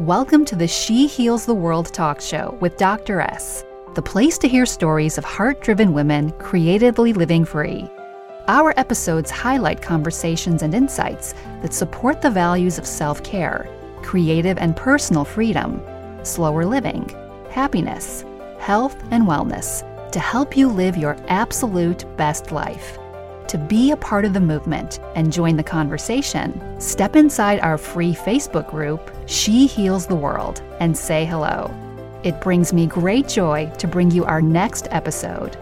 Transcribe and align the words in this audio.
Welcome 0.00 0.44
to 0.46 0.56
the 0.56 0.68
She 0.68 1.06
Heals 1.06 1.46
the 1.46 1.54
World 1.54 1.86
talk 1.86 2.20
show 2.20 2.58
with 2.60 2.76
Dr. 2.76 3.22
S, 3.22 3.64
the 3.94 4.02
place 4.02 4.36
to 4.36 4.46
hear 4.46 4.66
stories 4.66 5.16
of 5.16 5.24
heart 5.24 5.62
driven 5.62 5.94
women 5.94 6.32
creatively 6.32 7.14
living 7.14 7.46
free. 7.46 7.88
Our 8.46 8.78
episodes 8.78 9.30
highlight 9.30 9.80
conversations 9.80 10.60
and 10.60 10.74
insights 10.74 11.32
that 11.62 11.72
support 11.72 12.20
the 12.20 12.28
values 12.28 12.76
of 12.76 12.86
self 12.86 13.24
care, 13.24 13.70
creative 14.02 14.58
and 14.58 14.76
personal 14.76 15.24
freedom, 15.24 15.80
slower 16.24 16.66
living, 16.66 17.08
happiness, 17.48 18.22
health, 18.58 19.02
and 19.10 19.24
wellness 19.24 19.80
to 20.12 20.20
help 20.20 20.58
you 20.58 20.68
live 20.68 20.98
your 20.98 21.16
absolute 21.28 22.04
best 22.18 22.52
life. 22.52 22.98
To 23.48 23.58
be 23.58 23.92
a 23.92 23.96
part 23.96 24.24
of 24.24 24.32
the 24.32 24.40
movement 24.40 24.98
and 25.14 25.32
join 25.32 25.56
the 25.56 25.62
conversation, 25.62 26.80
step 26.80 27.14
inside 27.14 27.60
our 27.60 27.78
free 27.78 28.12
Facebook 28.12 28.68
group, 28.68 29.10
She 29.26 29.66
Heals 29.66 30.06
the 30.06 30.16
World, 30.16 30.62
and 30.80 30.96
say 30.96 31.24
hello. 31.24 31.72
It 32.24 32.40
brings 32.40 32.72
me 32.72 32.88
great 32.88 33.28
joy 33.28 33.70
to 33.78 33.86
bring 33.86 34.10
you 34.10 34.24
our 34.24 34.42
next 34.42 34.88
episode. 34.90 35.56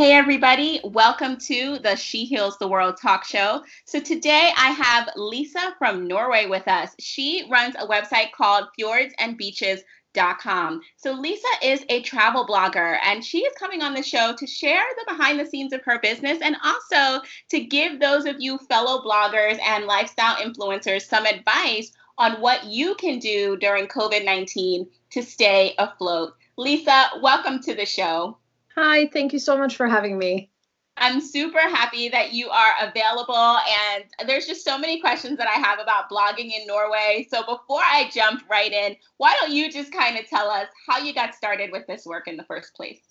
Hey, 0.00 0.12
everybody, 0.12 0.80
welcome 0.82 1.36
to 1.40 1.78
the 1.80 1.94
She 1.94 2.24
Heals 2.24 2.56
the 2.56 2.66
World 2.66 2.96
talk 2.96 3.22
show. 3.22 3.62
So, 3.84 4.00
today 4.00 4.50
I 4.56 4.70
have 4.70 5.10
Lisa 5.14 5.74
from 5.76 6.08
Norway 6.08 6.46
with 6.46 6.66
us. 6.68 6.94
She 6.98 7.46
runs 7.50 7.74
a 7.78 7.86
website 7.86 8.32
called 8.32 8.68
fjordsandbeaches.com. 8.80 10.80
So, 10.96 11.12
Lisa 11.12 11.48
is 11.62 11.84
a 11.90 12.00
travel 12.00 12.46
blogger 12.46 12.96
and 13.04 13.22
she 13.22 13.40
is 13.40 13.52
coming 13.58 13.82
on 13.82 13.92
the 13.92 14.02
show 14.02 14.34
to 14.38 14.46
share 14.46 14.82
the 14.96 15.04
behind 15.12 15.38
the 15.38 15.44
scenes 15.44 15.74
of 15.74 15.84
her 15.84 15.98
business 15.98 16.38
and 16.40 16.56
also 16.64 17.22
to 17.50 17.60
give 17.60 18.00
those 18.00 18.24
of 18.24 18.36
you 18.38 18.56
fellow 18.70 19.04
bloggers 19.04 19.60
and 19.60 19.84
lifestyle 19.84 20.36
influencers 20.36 21.02
some 21.02 21.26
advice 21.26 21.92
on 22.16 22.40
what 22.40 22.64
you 22.64 22.94
can 22.94 23.18
do 23.18 23.54
during 23.58 23.86
COVID 23.86 24.24
19 24.24 24.88
to 25.10 25.22
stay 25.22 25.74
afloat. 25.76 26.32
Lisa, 26.56 27.10
welcome 27.20 27.60
to 27.60 27.74
the 27.74 27.84
show. 27.84 28.38
Hi, 28.82 29.08
thank 29.08 29.34
you 29.34 29.38
so 29.38 29.58
much 29.58 29.76
for 29.76 29.86
having 29.86 30.16
me. 30.16 30.48
I'm 30.96 31.20
super 31.20 31.58
happy 31.58 32.08
that 32.08 32.32
you 32.32 32.48
are 32.48 32.72
available. 32.80 33.34
And 33.36 34.04
there's 34.26 34.46
just 34.46 34.64
so 34.64 34.78
many 34.78 35.02
questions 35.02 35.36
that 35.36 35.46
I 35.46 35.60
have 35.60 35.80
about 35.80 36.08
blogging 36.08 36.50
in 36.50 36.66
Norway. 36.66 37.28
So 37.30 37.40
before 37.40 37.82
I 37.82 38.08
jump 38.10 38.42
right 38.50 38.72
in, 38.72 38.96
why 39.18 39.36
don't 39.38 39.52
you 39.52 39.70
just 39.70 39.92
kind 39.92 40.16
of 40.18 40.26
tell 40.26 40.48
us 40.48 40.66
how 40.88 40.96
you 40.96 41.12
got 41.12 41.34
started 41.34 41.70
with 41.72 41.86
this 41.86 42.06
work 42.06 42.26
in 42.26 42.38
the 42.38 42.42
first 42.44 42.72
place? 42.74 43.02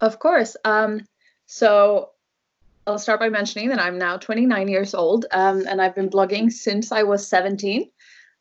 Of 0.00 0.18
course. 0.18 0.56
Um, 0.64 1.06
so 1.44 2.12
I'll 2.86 2.98
start 2.98 3.20
by 3.20 3.28
mentioning 3.28 3.68
that 3.68 3.78
I'm 3.78 3.98
now 3.98 4.16
29 4.16 4.68
years 4.68 4.94
old 4.94 5.26
um, 5.32 5.66
and 5.68 5.82
I've 5.82 5.94
been 5.94 6.08
blogging 6.08 6.50
since 6.50 6.92
I 6.92 7.02
was 7.02 7.26
17. 7.26 7.82
Wow. 7.82 7.88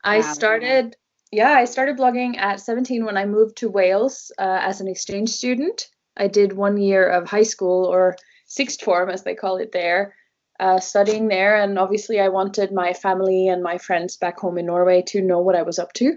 I 0.05 0.21
started, 0.21 0.95
yeah, 1.29 1.51
I 1.51 1.65
started 1.65 1.97
blogging 1.97 2.37
at 2.37 2.61
17 2.61 3.03
when 3.03 3.17
I 3.17 3.25
moved 3.25 3.57
to 3.57 3.69
Wales 3.69 4.31
uh, 4.37 4.59
as 4.61 4.79
an 4.79 4.87
exchange 4.87 5.31
student. 5.31 5.89
I 6.19 6.27
did 6.27 6.53
one 6.53 6.77
year 6.77 7.07
of 7.07 7.27
high 7.27 7.43
school 7.43 7.85
or 7.85 8.15
sixth 8.45 8.81
form, 8.81 9.09
as 9.09 9.23
they 9.23 9.35
call 9.35 9.57
it 9.57 9.71
there, 9.71 10.15
uh, 10.59 10.79
studying 10.79 11.27
there. 11.27 11.55
And 11.55 11.79
obviously, 11.79 12.19
I 12.19 12.27
wanted 12.27 12.71
my 12.71 12.93
family 12.93 13.47
and 13.47 13.63
my 13.63 13.77
friends 13.77 14.17
back 14.17 14.39
home 14.39 14.57
in 14.57 14.65
Norway 14.65 15.01
to 15.07 15.21
know 15.21 15.39
what 15.39 15.55
I 15.55 15.63
was 15.63 15.79
up 15.79 15.93
to. 15.93 16.15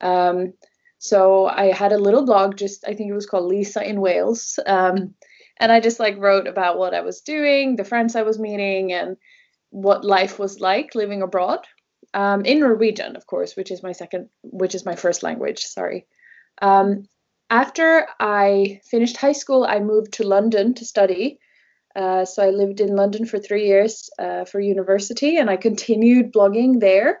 Um, 0.00 0.54
so 0.98 1.46
I 1.46 1.72
had 1.72 1.92
a 1.92 1.98
little 1.98 2.24
blog, 2.24 2.56
just 2.56 2.84
I 2.86 2.94
think 2.94 3.10
it 3.10 3.14
was 3.14 3.26
called 3.26 3.46
Lisa 3.46 3.82
in 3.86 4.00
Wales. 4.00 4.58
Um, 4.66 5.14
and 5.58 5.70
I 5.70 5.80
just 5.80 6.00
like 6.00 6.16
wrote 6.18 6.46
about 6.46 6.78
what 6.78 6.94
I 6.94 7.00
was 7.00 7.20
doing, 7.20 7.76
the 7.76 7.84
friends 7.84 8.16
I 8.16 8.22
was 8.22 8.38
meeting, 8.38 8.92
and 8.92 9.16
what 9.70 10.04
life 10.04 10.38
was 10.38 10.60
like 10.60 10.94
living 10.94 11.22
abroad. 11.22 11.66
Um, 12.14 12.44
in 12.44 12.60
Norwegian, 12.60 13.16
of 13.16 13.26
course, 13.26 13.56
which 13.56 13.70
is 13.70 13.82
my 13.82 13.92
second, 13.92 14.28
which 14.42 14.74
is 14.74 14.84
my 14.84 14.96
first 14.96 15.22
language. 15.22 15.64
Sorry. 15.64 16.06
Um, 16.60 17.08
after 17.52 18.06
I 18.18 18.80
finished 18.82 19.18
high 19.18 19.32
school, 19.32 19.64
I 19.64 19.78
moved 19.78 20.14
to 20.14 20.26
London 20.26 20.72
to 20.72 20.86
study. 20.86 21.38
Uh, 21.94 22.24
so 22.24 22.42
I 22.42 22.48
lived 22.48 22.80
in 22.80 22.96
London 22.96 23.26
for 23.26 23.38
three 23.38 23.66
years 23.66 24.08
uh, 24.18 24.46
for 24.46 24.58
university, 24.58 25.36
and 25.36 25.50
I 25.50 25.56
continued 25.68 26.32
blogging 26.32 26.80
there. 26.80 27.20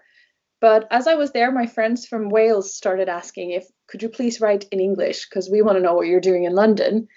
But 0.58 0.88
as 0.90 1.06
I 1.06 1.16
was 1.16 1.32
there, 1.32 1.52
my 1.52 1.66
friends 1.66 2.06
from 2.06 2.30
Wales 2.30 2.74
started 2.74 3.10
asking 3.10 3.50
if 3.50 3.66
could 3.88 4.02
you 4.02 4.08
please 4.08 4.40
write 4.40 4.64
in 4.72 4.80
English 4.80 5.28
because 5.28 5.50
we 5.50 5.60
want 5.60 5.76
to 5.76 5.82
know 5.82 5.92
what 5.92 6.06
you're 6.06 6.28
doing 6.28 6.44
in 6.44 6.54
London. 6.54 7.08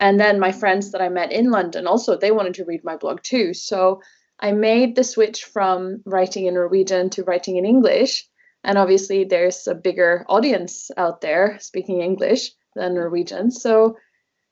And 0.00 0.18
then 0.18 0.40
my 0.40 0.52
friends 0.52 0.92
that 0.92 1.02
I 1.02 1.10
met 1.10 1.30
in 1.30 1.50
London 1.50 1.86
also 1.86 2.16
they 2.16 2.30
wanted 2.30 2.54
to 2.54 2.64
read 2.64 2.84
my 2.84 2.96
blog 2.96 3.22
too. 3.22 3.52
So 3.52 4.00
I 4.40 4.52
made 4.52 4.96
the 4.96 5.04
switch 5.04 5.44
from 5.44 6.00
writing 6.06 6.46
in 6.46 6.54
Norwegian 6.54 7.10
to 7.10 7.24
writing 7.24 7.56
in 7.56 7.66
English. 7.66 8.26
And 8.64 8.78
obviously, 8.78 9.24
there's 9.24 9.66
a 9.66 9.74
bigger 9.74 10.24
audience 10.26 10.90
out 10.96 11.20
there 11.20 11.58
speaking 11.60 12.00
English 12.00 12.52
than 12.74 12.94
Norwegian. 12.94 13.50
So 13.50 13.96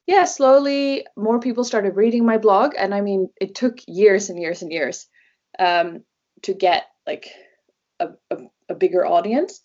yeah, 0.07 0.25
slowly 0.25 1.07
more 1.17 1.39
people 1.39 1.65
started 1.65 1.97
reading 1.97 2.27
my 2.27 2.39
blog, 2.39 2.75
and 2.77 2.95
I 2.95 3.01
mean, 3.01 3.29
it 3.41 3.55
took 3.55 3.79
years 3.87 4.29
and 4.29 4.41
years 4.41 4.63
and 4.63 4.73
years 4.73 5.07
um, 5.59 6.03
to 6.43 6.55
get 6.55 6.87
like 7.07 7.29
a, 8.01 8.09
a, 8.31 8.37
a 8.71 8.75
bigger 8.75 9.07
audience. 9.07 9.61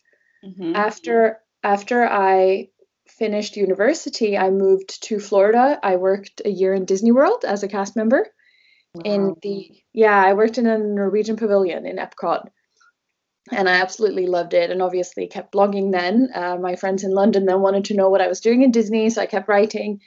Mm-hmm. 0.45 0.75
After 0.75 1.39
after 1.63 2.05
I 2.05 2.69
finished 3.07 3.57
university, 3.57 4.37
I 4.37 4.49
moved 4.51 5.03
to 5.05 5.19
Florida. 5.19 5.79
I 5.81 5.95
worked 5.95 6.41
a 6.45 6.49
year 6.49 6.73
in 6.73 6.85
Disney 6.85 7.11
World 7.11 7.43
as 7.45 7.63
a 7.63 7.67
cast 7.67 7.95
member. 7.95 8.27
Wow. 8.93 9.01
In 9.03 9.35
the 9.41 9.71
yeah, 9.93 10.23
I 10.23 10.33
worked 10.33 10.57
in 10.57 10.67
a 10.67 10.77
Norwegian 10.77 11.37
pavilion 11.37 11.85
in 11.85 11.97
Epcot 11.97 12.49
and 13.51 13.69
I 13.69 13.73
absolutely 13.73 14.27
loved 14.27 14.53
it. 14.53 14.71
And 14.71 14.81
obviously 14.81 15.27
kept 15.27 15.53
blogging 15.53 15.91
then. 15.91 16.29
Uh, 16.33 16.57
my 16.57 16.75
friends 16.75 17.03
in 17.03 17.11
London 17.11 17.45
then 17.45 17.61
wanted 17.61 17.85
to 17.85 17.95
know 17.95 18.09
what 18.09 18.21
I 18.21 18.27
was 18.27 18.41
doing 18.41 18.63
in 18.63 18.71
Disney, 18.71 19.09
so 19.09 19.21
I 19.21 19.25
kept 19.25 19.47
writing. 19.47 20.01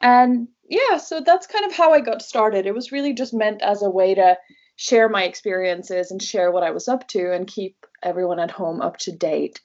And 0.00 0.48
yeah, 0.68 0.96
so 0.96 1.20
that's 1.20 1.46
kind 1.46 1.66
of 1.66 1.72
how 1.72 1.92
I 1.92 2.00
got 2.00 2.22
started. 2.22 2.66
It 2.66 2.74
was 2.74 2.92
really 2.92 3.12
just 3.12 3.34
meant 3.34 3.60
as 3.62 3.82
a 3.82 3.90
way 3.90 4.14
to 4.14 4.38
share 4.76 5.08
my 5.08 5.24
experiences 5.24 6.10
and 6.10 6.22
share 6.22 6.50
what 6.50 6.62
I 6.62 6.70
was 6.70 6.88
up 6.88 7.06
to 7.08 7.32
and 7.34 7.46
keep 7.46 7.76
everyone 8.02 8.38
at 8.38 8.50
home 8.50 8.80
up 8.80 8.96
to 8.98 9.12
date. 9.12 9.60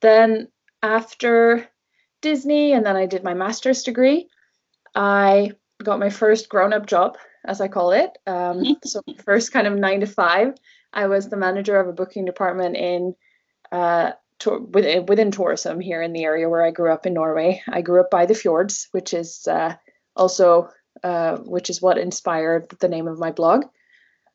Then 0.00 0.48
after 0.82 1.68
Disney, 2.20 2.72
and 2.72 2.84
then 2.84 2.96
I 2.96 3.06
did 3.06 3.22
my 3.22 3.34
master's 3.34 3.84
degree, 3.84 4.28
I 4.94 5.52
got 5.82 6.00
my 6.00 6.10
first 6.10 6.48
grown 6.48 6.72
up 6.72 6.86
job, 6.86 7.16
as 7.44 7.60
I 7.60 7.68
call 7.68 7.92
it. 7.92 8.10
Um, 8.26 8.64
so, 8.84 9.02
first 9.24 9.52
kind 9.52 9.66
of 9.66 9.74
nine 9.74 10.00
to 10.00 10.06
five 10.06 10.54
I 10.92 11.06
was 11.06 11.28
the 11.28 11.36
manager 11.36 11.78
of 11.78 11.88
a 11.88 11.92
booking 11.92 12.24
department 12.24 12.76
in 12.76 13.14
uh, 13.72 14.12
to, 14.40 14.58
within, 14.58 15.06
within 15.06 15.30
tourism 15.30 15.80
here 15.80 16.02
in 16.02 16.12
the 16.12 16.24
area 16.24 16.48
where 16.48 16.64
I 16.64 16.70
grew 16.70 16.92
up 16.92 17.06
in 17.06 17.14
Norway. 17.14 17.62
I 17.68 17.82
grew 17.82 18.00
up 18.00 18.10
by 18.10 18.26
the 18.26 18.34
fjords, 18.34 18.88
which 18.92 19.14
is 19.14 19.46
uh, 19.46 19.74
also 20.16 20.70
uh, 21.02 21.36
which 21.38 21.70
is 21.70 21.80
what 21.80 21.98
inspired 21.98 22.68
the 22.80 22.88
name 22.88 23.06
of 23.06 23.18
my 23.18 23.30
blog. 23.30 23.64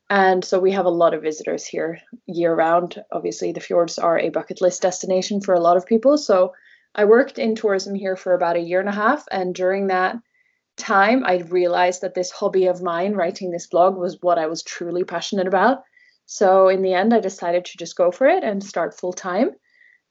And 0.09 0.45
so 0.45 0.59
we 0.59 0.71
have 0.71 0.85
a 0.85 0.89
lot 0.89 1.13
of 1.13 1.23
visitors 1.23 1.66
here 1.66 1.99
year 2.27 2.53
round. 2.53 3.03
Obviously, 3.11 3.51
the 3.51 3.59
fjords 3.59 3.97
are 3.97 4.19
a 4.19 4.29
bucket 4.29 4.61
list 4.61 4.81
destination 4.81 5.41
for 5.41 5.53
a 5.53 5.59
lot 5.59 5.77
of 5.77 5.85
people. 5.85 6.17
So 6.17 6.53
I 6.93 7.05
worked 7.05 7.39
in 7.39 7.55
tourism 7.55 7.95
here 7.95 8.16
for 8.16 8.33
about 8.33 8.55
a 8.55 8.61
year 8.61 8.79
and 8.79 8.87
a 8.87 8.93
half, 8.93 9.25
and 9.31 9.53
during 9.53 9.87
that 9.87 10.16
time, 10.77 11.25
I 11.25 11.37
realized 11.49 12.01
that 12.01 12.13
this 12.13 12.31
hobby 12.31 12.67
of 12.67 12.81
mine, 12.81 13.13
writing 13.13 13.51
this 13.51 13.67
blog, 13.67 13.97
was 13.97 14.22
what 14.22 14.37
I 14.37 14.47
was 14.47 14.63
truly 14.63 15.03
passionate 15.03 15.47
about. 15.47 15.83
So 16.25 16.69
in 16.69 16.81
the 16.81 16.93
end, 16.93 17.13
I 17.13 17.19
decided 17.19 17.65
to 17.65 17.77
just 17.77 17.95
go 17.95 18.11
for 18.11 18.27
it 18.27 18.43
and 18.43 18.63
start 18.63 18.97
full 18.97 19.13
time. 19.13 19.51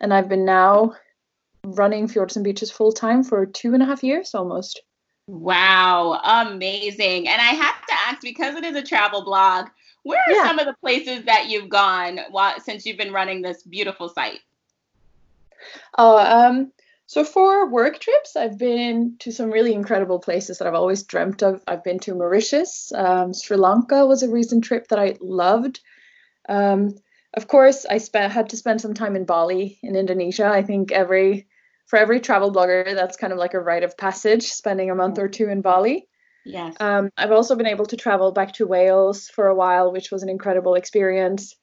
And 0.01 0.13
I've 0.13 0.29
been 0.29 0.45
now 0.45 0.95
running 1.65 2.09
Fjords 2.09 2.37
and 2.37 2.45
Beaches 2.45 2.71
full 2.71 2.93
time 2.93 3.25
for 3.25 3.47
two 3.47 3.75
and 3.75 3.83
a 3.83 3.87
half 3.87 4.05
years 4.05 4.35
almost. 4.35 4.83
Wow, 5.27 6.21
amazing. 6.23 7.29
And 7.29 7.41
I 7.41 7.55
have 7.55 7.87
to 7.87 7.95
ask 8.07 8.21
because 8.21 8.57
it 8.57 8.65
is 8.65 8.77
a 8.77 8.83
travel 8.83 9.25
blog, 9.25 9.69
where 10.03 10.21
are 10.29 10.33
yeah. 10.33 10.45
some 10.45 10.59
of 10.59 10.67
the 10.67 10.77
places 10.81 11.25
that 11.25 11.47
you've 11.49 11.71
gone 11.71 12.21
while, 12.31 12.61
since 12.61 12.85
you've 12.85 12.99
been 12.99 13.13
running 13.13 13.41
this 13.41 13.63
beautiful 13.63 14.11
site? 14.11 14.41
Oh, 15.97 16.19
um, 16.19 16.73
so 17.07 17.25
for 17.25 17.71
work 17.71 18.01
trips, 18.01 18.37
I've 18.37 18.59
been 18.59 19.17
to 19.21 19.33
some 19.33 19.51
really 19.51 19.73
incredible 19.73 20.19
places 20.19 20.59
that 20.59 20.69
I've 20.69 20.75
always 20.75 21.03
dreamt 21.03 21.43
of. 21.43 21.63
I've 21.67 21.85
been 21.85 21.99
to 22.01 22.15
Mauritius. 22.15 22.93
Um, 22.95 23.33
Sri 23.33 23.57
Lanka 23.57 24.05
was 24.05 24.23
a 24.23 24.31
recent 24.31 24.65
trip 24.65 24.89
that 24.89 24.99
I 24.99 25.17
loved. 25.21 25.81
Um, 26.49 26.95
of 27.35 27.49
course, 27.49 27.85
I 27.89 27.99
spent 27.99 28.33
had 28.33 28.51
to 28.51 28.57
spend 28.57 28.81
some 28.81 28.95
time 28.95 29.17
in 29.17 29.25
Bali 29.25 29.79
in 29.83 29.97
Indonesia. 29.97 30.47
I 30.47 30.63
think 30.63 30.93
every 30.93 31.47
for 31.87 31.99
every 31.99 32.21
travel 32.21 32.53
blogger, 32.53 32.95
that's 32.95 33.17
kind 33.17 33.33
of 33.33 33.39
like 33.39 33.55
a 33.55 33.61
rite 33.61 33.83
of 33.83 33.97
passage, 33.99 34.45
spending 34.45 34.91
a 34.91 34.95
month 34.95 35.19
or 35.19 35.29
two 35.29 35.49
in 35.49 35.61
Bali. 35.61 36.09
Yes. 36.45 36.77
Um, 36.81 37.11
I've 37.17 37.33
also 37.33 37.57
been 37.57 37.67
able 37.67 37.87
to 37.87 37.97
travel 37.97 38.33
back 38.33 38.53
to 38.55 38.67
Wales 38.67 39.29
for 39.29 39.47
a 39.49 39.55
while, 39.55 39.93
which 39.93 40.11
was 40.11 40.23
an 40.23 40.29
incredible 40.29 40.75
experience. 40.75 41.55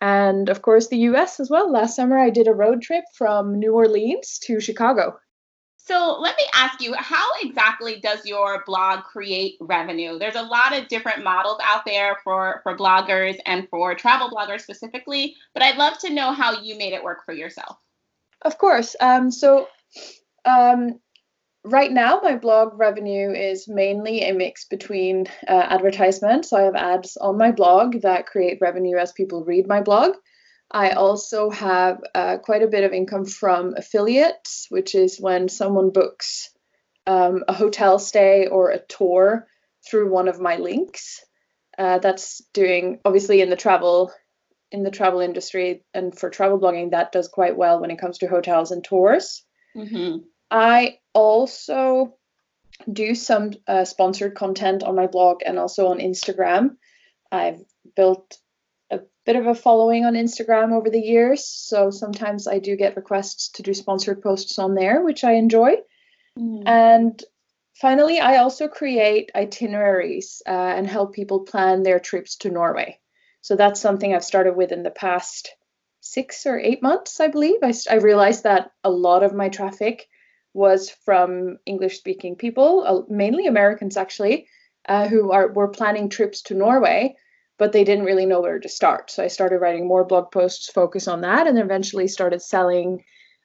And 0.00 0.48
of 0.48 0.62
course, 0.62 0.88
the 0.88 0.98
US 1.10 1.40
as 1.40 1.50
well. 1.50 1.70
Last 1.70 1.96
summer, 1.96 2.18
I 2.18 2.30
did 2.30 2.46
a 2.46 2.54
road 2.54 2.82
trip 2.82 3.04
from 3.14 3.58
New 3.58 3.74
Orleans 3.74 4.38
to 4.44 4.60
Chicago. 4.60 5.18
So 5.88 6.18
let 6.20 6.36
me 6.36 6.44
ask 6.52 6.82
you, 6.82 6.92
how 6.98 7.26
exactly 7.40 7.98
does 7.98 8.26
your 8.26 8.62
blog 8.66 9.04
create 9.04 9.56
revenue? 9.58 10.18
There's 10.18 10.34
a 10.34 10.42
lot 10.42 10.76
of 10.76 10.86
different 10.88 11.24
models 11.24 11.56
out 11.64 11.86
there 11.86 12.18
for, 12.22 12.60
for 12.62 12.76
bloggers 12.76 13.38
and 13.46 13.66
for 13.70 13.94
travel 13.94 14.28
bloggers 14.28 14.60
specifically, 14.60 15.34
but 15.54 15.62
I'd 15.62 15.78
love 15.78 15.96
to 16.00 16.12
know 16.12 16.32
how 16.32 16.60
you 16.60 16.76
made 16.76 16.92
it 16.92 17.02
work 17.02 17.24
for 17.24 17.32
yourself. 17.32 17.78
Of 18.42 18.58
course. 18.58 18.96
Um, 19.00 19.30
so 19.30 19.68
um, 20.44 21.00
right 21.64 21.90
now, 21.90 22.20
my 22.22 22.36
blog 22.36 22.78
revenue 22.78 23.30
is 23.30 23.66
mainly 23.66 24.28
a 24.28 24.34
mix 24.34 24.66
between 24.66 25.24
uh, 25.48 25.68
advertisements. 25.70 26.50
So 26.50 26.58
I 26.58 26.64
have 26.64 26.76
ads 26.76 27.16
on 27.16 27.38
my 27.38 27.50
blog 27.50 28.02
that 28.02 28.26
create 28.26 28.58
revenue 28.60 28.98
as 28.98 29.12
people 29.12 29.42
read 29.42 29.66
my 29.66 29.80
blog. 29.80 30.16
I 30.70 30.90
also 30.90 31.50
have 31.50 32.02
uh, 32.14 32.38
quite 32.38 32.62
a 32.62 32.68
bit 32.68 32.84
of 32.84 32.92
income 32.92 33.24
from 33.24 33.74
affiliates, 33.76 34.66
which 34.68 34.94
is 34.94 35.18
when 35.18 35.48
someone 35.48 35.90
books 35.90 36.50
um, 37.06 37.44
a 37.48 37.54
hotel 37.54 37.98
stay 37.98 38.46
or 38.46 38.70
a 38.70 38.84
tour 38.84 39.46
through 39.88 40.12
one 40.12 40.28
of 40.28 40.40
my 40.40 40.56
links. 40.56 41.24
Uh, 41.78 41.98
that's 41.98 42.42
doing 42.52 42.98
obviously 43.04 43.40
in 43.40 43.50
the 43.50 43.56
travel 43.56 44.12
in 44.70 44.82
the 44.82 44.90
travel 44.90 45.20
industry 45.20 45.84
and 45.94 46.16
for 46.18 46.28
travel 46.28 46.60
blogging 46.60 46.90
that 46.90 47.12
does 47.12 47.28
quite 47.28 47.56
well 47.56 47.80
when 47.80 47.90
it 47.90 47.98
comes 47.98 48.18
to 48.18 48.26
hotels 48.26 48.70
and 48.70 48.84
tours. 48.84 49.44
Mm-hmm. 49.74 50.18
I 50.50 50.98
also 51.14 52.16
do 52.90 53.14
some 53.14 53.52
uh, 53.66 53.84
sponsored 53.84 54.34
content 54.34 54.82
on 54.82 54.94
my 54.94 55.06
blog 55.06 55.40
and 55.46 55.58
also 55.58 55.88
on 55.88 55.98
Instagram. 55.98 56.76
I've 57.32 57.60
built 57.96 58.36
bit 59.28 59.36
of 59.36 59.46
a 59.46 59.54
following 59.54 60.06
on 60.06 60.14
Instagram 60.14 60.72
over 60.72 60.88
the 60.88 60.98
years. 60.98 61.44
So 61.44 61.90
sometimes 61.90 62.48
I 62.48 62.60
do 62.60 62.76
get 62.76 62.96
requests 62.96 63.50
to 63.50 63.62
do 63.62 63.74
sponsored 63.74 64.22
posts 64.22 64.58
on 64.58 64.74
there, 64.74 65.02
which 65.02 65.22
I 65.22 65.32
enjoy. 65.32 65.72
Mm. 66.38 66.62
And 66.64 67.22
finally, 67.74 68.20
I 68.20 68.38
also 68.38 68.68
create 68.68 69.30
itineraries 69.34 70.40
uh, 70.46 70.72
and 70.76 70.86
help 70.86 71.12
people 71.12 71.40
plan 71.40 71.82
their 71.82 72.00
trips 72.00 72.36
to 72.36 72.50
Norway. 72.50 73.00
So 73.42 73.54
that's 73.54 73.82
something 73.82 74.14
I've 74.14 74.24
started 74.24 74.56
with 74.56 74.72
in 74.72 74.82
the 74.82 74.90
past 74.90 75.50
six 76.00 76.46
or 76.46 76.58
eight 76.58 76.82
months, 76.82 77.20
I 77.20 77.28
believe. 77.28 77.58
I, 77.62 77.74
I 77.90 77.96
realized 77.96 78.44
that 78.44 78.70
a 78.82 78.90
lot 78.90 79.22
of 79.22 79.34
my 79.34 79.50
traffic 79.50 80.08
was 80.54 80.88
from 81.04 81.58
English 81.66 81.98
speaking 81.98 82.36
people, 82.36 82.82
uh, 82.86 83.12
mainly 83.12 83.46
Americans 83.46 83.98
actually, 83.98 84.46
uh, 84.88 85.06
who 85.06 85.32
are 85.32 85.52
were 85.52 85.68
planning 85.68 86.08
trips 86.08 86.40
to 86.44 86.54
Norway 86.54 87.14
but 87.58 87.72
they 87.72 87.84
didn't 87.84 88.04
really 88.04 88.24
know 88.24 88.40
where 88.40 88.58
to 88.58 88.68
start. 88.68 89.10
So 89.10 89.22
I 89.22 89.26
started 89.26 89.58
writing 89.58 89.86
more 89.86 90.04
blog 90.04 90.30
posts, 90.30 90.70
focus 90.70 91.08
on 91.08 91.20
that, 91.22 91.46
and 91.46 91.56
then 91.56 91.64
eventually 91.64 92.08
started 92.08 92.40
selling 92.40 93.04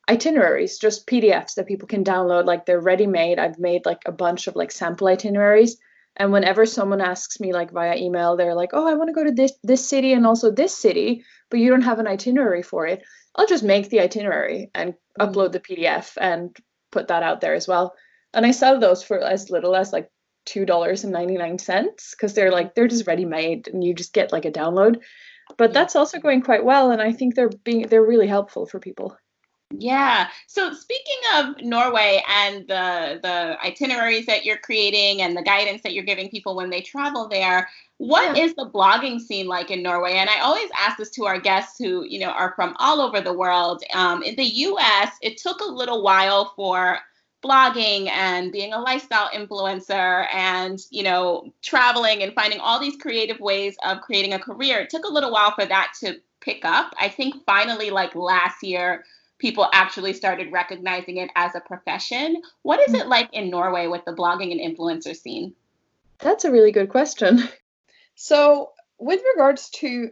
itineraries, 0.09 0.77
just 0.77 1.07
PDFs 1.07 1.55
that 1.55 1.67
people 1.67 1.87
can 1.87 2.03
download. 2.03 2.45
Like 2.45 2.65
they're 2.65 2.79
ready 2.79 3.07
made. 3.07 3.39
I've 3.39 3.59
made 3.59 3.85
like 3.85 4.01
a 4.05 4.11
bunch 4.11 4.47
of 4.47 4.55
like 4.55 4.71
sample 4.71 5.07
itineraries. 5.07 5.77
And 6.15 6.31
whenever 6.31 6.65
someone 6.65 7.01
asks 7.01 7.39
me 7.39 7.53
like 7.53 7.71
via 7.71 7.95
email, 7.97 8.37
they're 8.37 8.53
like, 8.53 8.69
"Oh, 8.73 8.87
I 8.87 8.93
want 8.93 9.09
to 9.09 9.13
go 9.13 9.23
to 9.23 9.31
this 9.31 9.53
this 9.63 9.87
city 9.87 10.13
and 10.13 10.27
also 10.27 10.51
this 10.51 10.77
city, 10.77 11.23
but 11.49 11.59
you 11.59 11.69
don't 11.71 11.81
have 11.81 11.99
an 11.99 12.07
itinerary 12.07 12.61
for 12.61 12.85
it." 12.85 13.01
I'll 13.35 13.47
just 13.47 13.63
make 13.63 13.89
the 13.89 13.99
itinerary 13.99 14.69
and 14.75 14.93
mm-hmm. 14.93 15.23
upload 15.23 15.53
the 15.53 15.59
PDF 15.59 16.15
and 16.21 16.55
put 16.91 17.07
that 17.07 17.23
out 17.23 17.41
there 17.41 17.55
as 17.55 17.67
well. 17.67 17.95
And 18.33 18.45
I 18.45 18.51
sell 18.51 18.79
those 18.79 19.03
for 19.03 19.19
as 19.19 19.49
little 19.49 19.75
as 19.75 19.91
like 19.91 20.09
two 20.45 20.65
dollars 20.65 21.03
and 21.03 21.13
99 21.13 21.59
cents 21.59 22.11
because 22.11 22.33
they're 22.33 22.51
like 22.51 22.75
they're 22.75 22.87
just 22.87 23.07
ready 23.07 23.25
made 23.25 23.67
and 23.67 23.83
you 23.83 23.93
just 23.93 24.13
get 24.13 24.31
like 24.31 24.45
a 24.45 24.51
download. 24.51 24.99
But 25.57 25.73
that's 25.73 25.95
also 25.95 26.19
going 26.19 26.41
quite 26.41 26.63
well 26.65 26.91
and 26.91 27.01
i 27.01 27.11
think 27.11 27.35
they're 27.35 27.49
being 27.63 27.87
they're 27.87 28.03
really 28.03 28.27
helpful 28.27 28.65
for 28.65 28.79
people. 28.79 29.17
Yeah. 29.75 30.27
So 30.45 30.71
speaking 30.71 31.19
of 31.35 31.61
norway 31.63 32.21
and 32.29 32.67
the 32.67 33.19
the 33.23 33.57
itineraries 33.65 34.27
that 34.27 34.45
you're 34.45 34.57
creating 34.57 35.21
and 35.21 35.35
the 35.35 35.41
guidance 35.41 35.81
that 35.81 35.93
you're 35.93 36.03
giving 36.03 36.29
people 36.29 36.55
when 36.55 36.69
they 36.69 36.81
travel 36.81 37.27
there 37.27 37.67
what 37.97 38.35
yeah. 38.35 38.43
is 38.43 38.55
the 38.55 38.69
blogging 38.69 39.19
scene 39.19 39.47
like 39.47 39.71
in 39.71 39.81
norway? 39.81 40.13
And 40.13 40.29
i 40.29 40.39
always 40.41 40.69
ask 40.77 40.97
this 40.97 41.09
to 41.11 41.25
our 41.25 41.39
guests 41.39 41.77
who 41.77 42.03
you 42.03 42.19
know 42.19 42.31
are 42.31 42.53
from 42.55 42.75
all 42.79 42.99
over 42.99 43.21
the 43.21 43.33
world. 43.33 43.81
Um, 43.93 44.23
in 44.23 44.35
the 44.35 44.43
us 44.43 45.11
it 45.21 45.37
took 45.37 45.61
a 45.61 45.71
little 45.71 46.03
while 46.03 46.53
for 46.55 46.99
blogging 47.43 48.09
and 48.09 48.51
being 48.51 48.73
a 48.73 48.79
lifestyle 48.79 49.29
influencer 49.29 50.27
and 50.33 50.79
you 50.89 51.03
know 51.03 51.51
traveling 51.61 52.23
and 52.23 52.33
finding 52.33 52.59
all 52.59 52.79
these 52.79 52.95
creative 52.97 53.39
ways 53.39 53.75
of 53.83 54.01
creating 54.01 54.33
a 54.33 54.39
career 54.39 54.79
it 54.79 54.89
took 54.89 55.05
a 55.05 55.11
little 55.11 55.31
while 55.31 55.53
for 55.53 55.65
that 55.65 55.91
to 55.99 56.15
pick 56.41 56.65
up. 56.65 56.93
I 56.99 57.09
think 57.09 57.45
finally 57.45 57.89
like 57.89 58.15
last 58.15 58.63
year 58.63 59.05
people 59.39 59.69
actually 59.73 60.13
started 60.13 60.51
recognizing 60.51 61.17
it 61.17 61.29
as 61.35 61.55
a 61.55 61.61
profession. 61.61 62.41
What 62.61 62.79
is 62.81 62.91
hmm. 62.91 63.01
it 63.01 63.07
like 63.07 63.29
in 63.33 63.49
norway 63.49 63.87
with 63.87 64.03
the 64.05 64.13
blogging 64.13 64.51
and 64.51 64.77
influencer 64.77 65.15
scene? 65.15 65.53
That's 66.19 66.45
a 66.45 66.51
really 66.51 66.71
good 66.71 66.89
question. 66.89 67.43
So 68.15 68.73
with 68.99 69.21
regards 69.33 69.71
to 69.71 70.11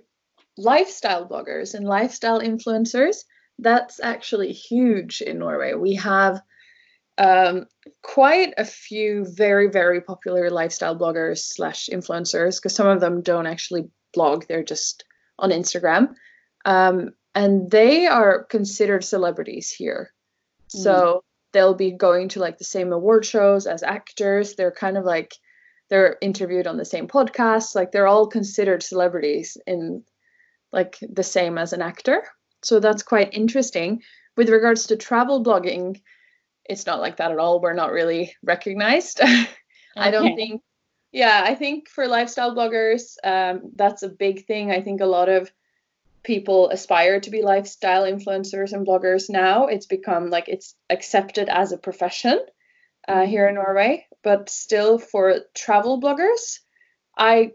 lifestyle 0.57 1.27
bloggers 1.27 1.75
and 1.75 1.85
lifestyle 1.85 2.41
influencers 2.41 3.23
that's 3.61 3.99
actually 3.99 4.51
huge 4.51 5.21
in 5.21 5.39
norway. 5.39 5.73
We 5.73 5.95
have 5.95 6.41
um, 7.21 7.67
quite 8.01 8.53
a 8.57 8.65
few 8.65 9.25
very 9.25 9.69
very 9.69 10.01
popular 10.01 10.49
lifestyle 10.49 10.97
bloggers 10.97 11.39
slash 11.39 11.89
influencers 11.91 12.57
because 12.57 12.73
some 12.73 12.87
of 12.87 12.99
them 12.99 13.21
don't 13.21 13.45
actually 13.45 13.89
blog 14.13 14.45
they're 14.47 14.63
just 14.63 15.05
on 15.39 15.51
instagram. 15.51 16.13
Um, 16.65 17.11
and 17.33 17.71
they 17.71 18.07
are 18.07 18.43
considered 18.43 19.03
celebrities 19.03 19.71
here. 19.71 20.13
Mm. 20.75 20.83
so 20.83 21.23
they'll 21.51 21.75
be 21.75 21.91
going 21.91 22.29
to 22.29 22.39
like 22.39 22.57
the 22.57 22.63
same 22.63 22.91
award 22.93 23.25
shows 23.25 23.67
as 23.67 23.83
actors. 23.83 24.55
They're 24.55 24.71
kind 24.71 24.97
of 24.97 25.05
like 25.05 25.35
they're 25.89 26.17
interviewed 26.21 26.67
on 26.67 26.77
the 26.77 26.85
same 26.85 27.07
podcasts. 27.07 27.75
Like 27.75 27.91
they're 27.91 28.07
all 28.07 28.27
considered 28.27 28.83
celebrities 28.83 29.57
in 29.67 30.03
like 30.71 30.97
the 31.01 31.23
same 31.23 31.57
as 31.57 31.73
an 31.73 31.81
actor. 31.81 32.23
So 32.63 32.79
that's 32.79 33.03
quite 33.03 33.33
interesting. 33.33 34.01
With 34.37 34.49
regards 34.49 34.87
to 34.87 34.95
travel 34.95 35.43
blogging 35.43 36.01
it's 36.71 36.85
not 36.85 37.01
like 37.01 37.17
that 37.17 37.31
at 37.31 37.37
all. 37.37 37.59
We're 37.59 37.73
not 37.73 37.91
really 37.91 38.33
recognized. 38.43 39.21
okay. 39.21 39.45
I 39.97 40.11
don't 40.11 40.35
think. 40.35 40.61
Yeah, 41.11 41.43
I 41.45 41.55
think 41.55 41.89
for 41.89 42.07
lifestyle 42.07 42.55
bloggers, 42.55 43.17
um, 43.23 43.71
that's 43.75 44.01
a 44.03 44.09
big 44.09 44.45
thing. 44.45 44.71
I 44.71 44.81
think 44.81 45.01
a 45.01 45.05
lot 45.05 45.27
of 45.27 45.51
people 46.23 46.69
aspire 46.69 47.19
to 47.19 47.29
be 47.29 47.41
lifestyle 47.41 48.03
influencers 48.03 48.71
and 48.71 48.87
bloggers 48.87 49.29
now. 49.29 49.67
It's 49.67 49.87
become 49.87 50.29
like 50.29 50.47
it's 50.47 50.75
accepted 50.89 51.49
as 51.49 51.73
a 51.73 51.77
profession 51.77 52.39
uh, 53.07 53.25
here 53.25 53.47
in 53.49 53.55
Norway. 53.55 54.05
But 54.23 54.49
still, 54.49 54.99
for 54.99 55.41
travel 55.53 55.99
bloggers, 55.99 56.59
I 57.17 57.51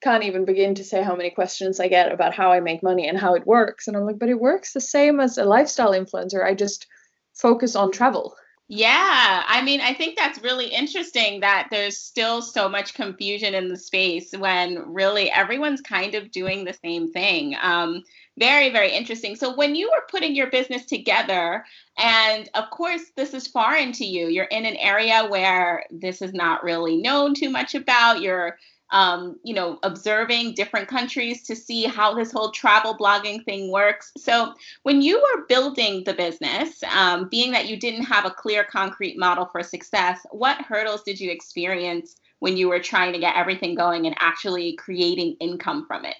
can't 0.00 0.24
even 0.24 0.44
begin 0.44 0.76
to 0.76 0.84
say 0.84 1.02
how 1.02 1.16
many 1.16 1.30
questions 1.30 1.80
I 1.80 1.88
get 1.88 2.12
about 2.12 2.34
how 2.34 2.52
I 2.52 2.60
make 2.60 2.82
money 2.82 3.08
and 3.08 3.18
how 3.18 3.34
it 3.34 3.46
works. 3.46 3.88
And 3.88 3.96
I'm 3.96 4.04
like, 4.04 4.18
but 4.18 4.28
it 4.28 4.38
works 4.38 4.72
the 4.72 4.80
same 4.80 5.18
as 5.18 5.38
a 5.38 5.44
lifestyle 5.44 5.92
influencer. 5.92 6.44
I 6.44 6.54
just 6.54 6.86
focus 7.32 7.74
on 7.74 7.90
travel. 7.90 8.36
Yeah, 8.68 9.42
I 9.46 9.60
mean, 9.62 9.82
I 9.82 9.92
think 9.92 10.16
that's 10.16 10.42
really 10.42 10.68
interesting 10.68 11.40
that 11.40 11.68
there's 11.70 11.98
still 11.98 12.40
so 12.40 12.66
much 12.66 12.94
confusion 12.94 13.54
in 13.54 13.68
the 13.68 13.76
space 13.76 14.32
when 14.32 14.90
really 14.94 15.30
everyone's 15.30 15.82
kind 15.82 16.14
of 16.14 16.30
doing 16.30 16.64
the 16.64 16.72
same 16.72 17.12
thing. 17.12 17.56
Um, 17.60 18.02
very, 18.38 18.70
very 18.70 18.90
interesting. 18.90 19.36
So, 19.36 19.54
when 19.54 19.74
you 19.74 19.90
were 19.90 20.02
putting 20.10 20.34
your 20.34 20.50
business 20.50 20.86
together, 20.86 21.62
and 21.98 22.48
of 22.54 22.70
course, 22.70 23.02
this 23.16 23.34
is 23.34 23.46
foreign 23.46 23.92
to 23.92 24.06
you, 24.06 24.28
you're 24.28 24.44
in 24.46 24.64
an 24.64 24.76
area 24.76 25.26
where 25.28 25.84
this 25.90 26.22
is 26.22 26.32
not 26.32 26.64
really 26.64 26.96
known 26.96 27.34
too 27.34 27.50
much 27.50 27.74
about. 27.74 28.22
You're 28.22 28.58
um, 28.94 29.40
you 29.42 29.54
know, 29.54 29.80
observing 29.82 30.54
different 30.54 30.86
countries 30.86 31.42
to 31.42 31.56
see 31.56 31.82
how 31.84 32.14
this 32.14 32.30
whole 32.30 32.52
travel 32.52 32.96
blogging 32.96 33.44
thing 33.44 33.72
works. 33.72 34.12
So, 34.16 34.54
when 34.84 35.02
you 35.02 35.20
were 35.20 35.46
building 35.48 36.04
the 36.04 36.14
business, 36.14 36.80
um, 36.84 37.28
being 37.28 37.50
that 37.52 37.68
you 37.68 37.76
didn't 37.76 38.04
have 38.04 38.24
a 38.24 38.30
clear, 38.30 38.62
concrete 38.62 39.18
model 39.18 39.46
for 39.46 39.64
success, 39.64 40.20
what 40.30 40.58
hurdles 40.58 41.02
did 41.02 41.20
you 41.20 41.32
experience 41.32 42.14
when 42.38 42.56
you 42.56 42.68
were 42.68 42.78
trying 42.78 43.12
to 43.12 43.18
get 43.18 43.36
everything 43.36 43.74
going 43.74 44.06
and 44.06 44.14
actually 44.20 44.76
creating 44.76 45.36
income 45.40 45.86
from 45.86 46.04
it? 46.04 46.16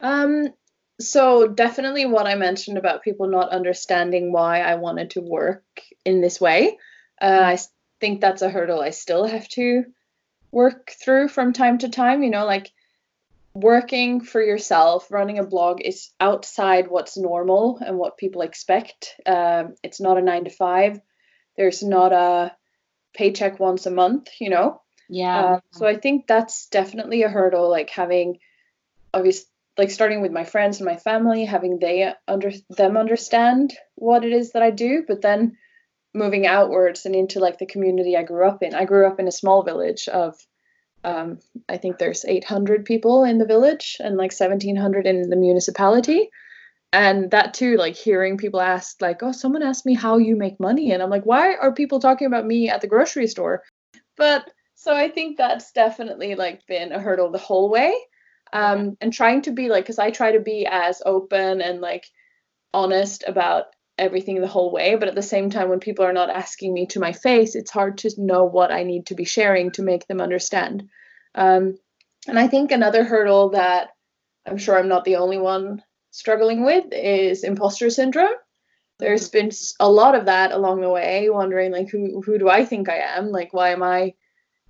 Um, 0.00 0.48
so 1.00 1.46
definitely 1.46 2.04
what 2.04 2.26
I 2.26 2.34
mentioned 2.34 2.78
about 2.78 3.04
people 3.04 3.28
not 3.28 3.50
understanding 3.50 4.32
why 4.32 4.60
I 4.60 4.74
wanted 4.74 5.10
to 5.10 5.20
work 5.20 5.64
in 6.04 6.20
this 6.20 6.40
way. 6.40 6.78
Uh, 7.22 7.42
I 7.44 7.58
think 8.00 8.20
that's 8.20 8.42
a 8.42 8.50
hurdle 8.50 8.80
I 8.80 8.90
still 8.90 9.24
have 9.24 9.46
to 9.50 9.84
work 10.52 10.90
through 10.90 11.28
from 11.28 11.52
time 11.52 11.78
to 11.78 11.88
time. 11.88 12.22
You 12.22 12.30
know, 12.30 12.46
like 12.46 12.70
working 13.54 14.20
for 14.20 14.42
yourself, 14.42 15.10
running 15.10 15.38
a 15.38 15.44
blog 15.44 15.80
is 15.80 16.10
outside 16.20 16.88
what's 16.88 17.16
normal 17.16 17.78
and 17.84 17.98
what 17.98 18.18
people 18.18 18.42
expect. 18.42 19.14
Um, 19.26 19.74
it's 19.82 20.00
not 20.00 20.18
a 20.18 20.22
nine 20.22 20.44
to 20.44 20.50
five. 20.50 21.00
There's 21.56 21.82
not 21.82 22.12
a 22.12 22.54
paycheck 23.14 23.58
once 23.58 23.86
a 23.86 23.90
month, 23.90 24.28
you 24.40 24.50
know? 24.50 24.80
Yeah. 25.08 25.38
Uh, 25.38 25.60
so 25.72 25.86
I 25.86 25.96
think 25.96 26.26
that's 26.26 26.68
definitely 26.68 27.22
a 27.22 27.28
hurdle, 27.28 27.68
like 27.68 27.90
having 27.90 28.38
obviously 29.12 29.46
like 29.76 29.90
starting 29.90 30.20
with 30.20 30.30
my 30.30 30.44
friends 30.44 30.78
and 30.78 30.86
my 30.86 30.96
family, 30.96 31.44
having 31.44 31.78
they 31.78 32.12
under 32.28 32.52
them 32.68 32.96
understand 32.96 33.72
what 33.94 34.24
it 34.24 34.32
is 34.32 34.52
that 34.52 34.62
I 34.62 34.70
do, 34.70 35.04
but 35.06 35.22
then 35.22 35.56
moving 36.14 36.46
outwards 36.46 37.06
and 37.06 37.14
into 37.14 37.38
like 37.38 37.58
the 37.58 37.66
community 37.66 38.16
I 38.16 38.22
grew 38.22 38.46
up 38.46 38.62
in. 38.62 38.74
I 38.74 38.84
grew 38.84 39.06
up 39.06 39.20
in 39.20 39.28
a 39.28 39.32
small 39.32 39.62
village 39.62 40.08
of 40.08 40.36
um, 41.02 41.38
I 41.68 41.78
think 41.78 41.98
there's 41.98 42.24
800 42.24 42.84
people 42.84 43.24
in 43.24 43.38
the 43.38 43.46
village 43.46 43.96
and 44.00 44.16
like 44.16 44.32
1700 44.32 45.06
in 45.06 45.30
the 45.30 45.36
municipality. 45.36 46.28
And 46.92 47.30
that 47.30 47.54
too, 47.54 47.76
like 47.76 47.94
hearing 47.94 48.36
people 48.36 48.60
ask, 48.60 49.00
like, 49.00 49.22
oh, 49.22 49.32
someone 49.32 49.62
asked 49.62 49.86
me 49.86 49.94
how 49.94 50.18
you 50.18 50.36
make 50.36 50.58
money. 50.58 50.92
And 50.92 51.02
I'm 51.02 51.10
like, 51.10 51.24
why 51.24 51.54
are 51.54 51.72
people 51.72 52.00
talking 52.00 52.26
about 52.26 52.46
me 52.46 52.68
at 52.68 52.80
the 52.80 52.88
grocery 52.88 53.28
store? 53.28 53.62
But 54.16 54.50
so 54.74 54.94
I 54.94 55.08
think 55.08 55.36
that's 55.36 55.72
definitely 55.72 56.34
like 56.34 56.66
been 56.66 56.92
a 56.92 56.98
hurdle 56.98 57.30
the 57.30 57.38
whole 57.38 57.70
way. 57.70 57.94
Um, 58.52 58.96
and 59.00 59.12
trying 59.12 59.42
to 59.42 59.52
be 59.52 59.68
like, 59.68 59.84
because 59.84 60.00
I 60.00 60.10
try 60.10 60.32
to 60.32 60.40
be 60.40 60.66
as 60.66 61.00
open 61.06 61.60
and 61.60 61.80
like 61.80 62.06
honest 62.74 63.22
about 63.26 63.66
everything 64.00 64.40
the 64.40 64.48
whole 64.48 64.72
way. 64.72 64.96
But 64.96 65.08
at 65.08 65.14
the 65.14 65.22
same 65.22 65.50
time, 65.50 65.68
when 65.68 65.80
people 65.80 66.04
are 66.04 66.12
not 66.12 66.30
asking 66.30 66.72
me 66.72 66.86
to 66.86 67.00
my 67.00 67.12
face, 67.12 67.54
it's 67.54 67.70
hard 67.70 67.98
to 67.98 68.10
know 68.18 68.44
what 68.44 68.72
I 68.72 68.82
need 68.82 69.06
to 69.06 69.14
be 69.14 69.24
sharing 69.24 69.70
to 69.72 69.82
make 69.82 70.06
them 70.08 70.20
understand. 70.20 70.88
Um, 71.34 71.78
and 72.26 72.38
I 72.38 72.48
think 72.48 72.72
another 72.72 73.04
hurdle 73.04 73.50
that 73.50 73.90
I'm 74.46 74.58
sure 74.58 74.78
I'm 74.78 74.88
not 74.88 75.04
the 75.04 75.16
only 75.16 75.38
one 75.38 75.82
struggling 76.10 76.64
with 76.64 76.86
is 76.92 77.44
imposter 77.44 77.90
syndrome. 77.90 78.34
There's 78.98 79.30
mm-hmm. 79.30 79.48
been 79.48 79.56
a 79.78 79.90
lot 79.90 80.14
of 80.14 80.26
that 80.26 80.52
along 80.52 80.80
the 80.80 80.90
way, 80.90 81.28
wondering 81.30 81.72
like 81.72 81.88
who 81.88 82.22
who 82.22 82.38
do 82.38 82.48
I 82.48 82.64
think 82.64 82.88
I 82.88 82.98
am? 82.98 83.30
Like 83.30 83.52
why 83.52 83.70
am 83.70 83.82
I 83.82 84.14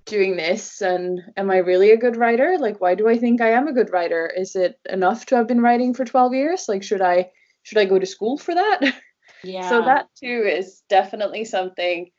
doing 0.05 0.35
this 0.35 0.81
and 0.81 1.21
am 1.37 1.51
I 1.51 1.57
really 1.57 1.91
a 1.91 1.97
good 1.97 2.15
writer? 2.15 2.57
Like 2.59 2.79
why 2.81 2.95
do 2.95 3.07
I 3.07 3.17
think 3.17 3.41
I 3.41 3.51
am 3.51 3.67
a 3.67 3.73
good 3.73 3.91
writer? 3.91 4.27
Is 4.27 4.55
it 4.55 4.79
enough 4.89 5.25
to 5.27 5.35
have 5.35 5.47
been 5.47 5.61
writing 5.61 5.93
for 5.93 6.05
12 6.05 6.33
years? 6.33 6.65
Like 6.67 6.83
should 6.83 7.01
I 7.01 7.31
should 7.63 7.77
I 7.77 7.85
go 7.85 7.99
to 7.99 8.05
school 8.05 8.37
for 8.37 8.55
that? 8.55 8.79
Yeah. 9.43 9.69
So 9.69 9.81
that 9.83 10.09
too 10.15 10.45
is 10.47 10.81
definitely 10.89 11.45
something 11.45 12.11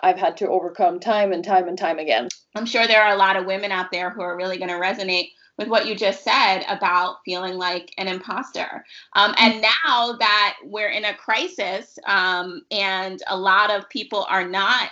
I've 0.00 0.18
had 0.18 0.36
to 0.38 0.48
overcome 0.48 1.00
time 1.00 1.32
and 1.32 1.44
time 1.44 1.68
and 1.68 1.78
time 1.78 1.98
again. 1.98 2.28
I'm 2.54 2.66
sure 2.66 2.86
there 2.86 3.02
are 3.02 3.14
a 3.14 3.18
lot 3.18 3.36
of 3.36 3.46
women 3.46 3.72
out 3.72 3.90
there 3.90 4.10
who 4.10 4.22
are 4.22 4.36
really 4.36 4.58
going 4.58 4.70
to 4.70 4.74
resonate 4.74 5.30
with 5.56 5.68
what 5.68 5.86
you 5.86 5.96
just 5.96 6.22
said 6.22 6.64
about 6.68 7.16
feeling 7.24 7.54
like 7.54 7.92
an 7.98 8.06
imposter. 8.06 8.84
Um, 9.14 9.34
and 9.38 9.54
mm-hmm. 9.54 9.62
now 9.86 10.12
that 10.18 10.56
we're 10.64 10.90
in 10.90 11.04
a 11.04 11.14
crisis 11.14 11.98
um, 12.06 12.62
and 12.70 13.20
a 13.26 13.36
lot 13.36 13.70
of 13.70 13.88
people 13.88 14.24
are 14.28 14.46
not 14.46 14.90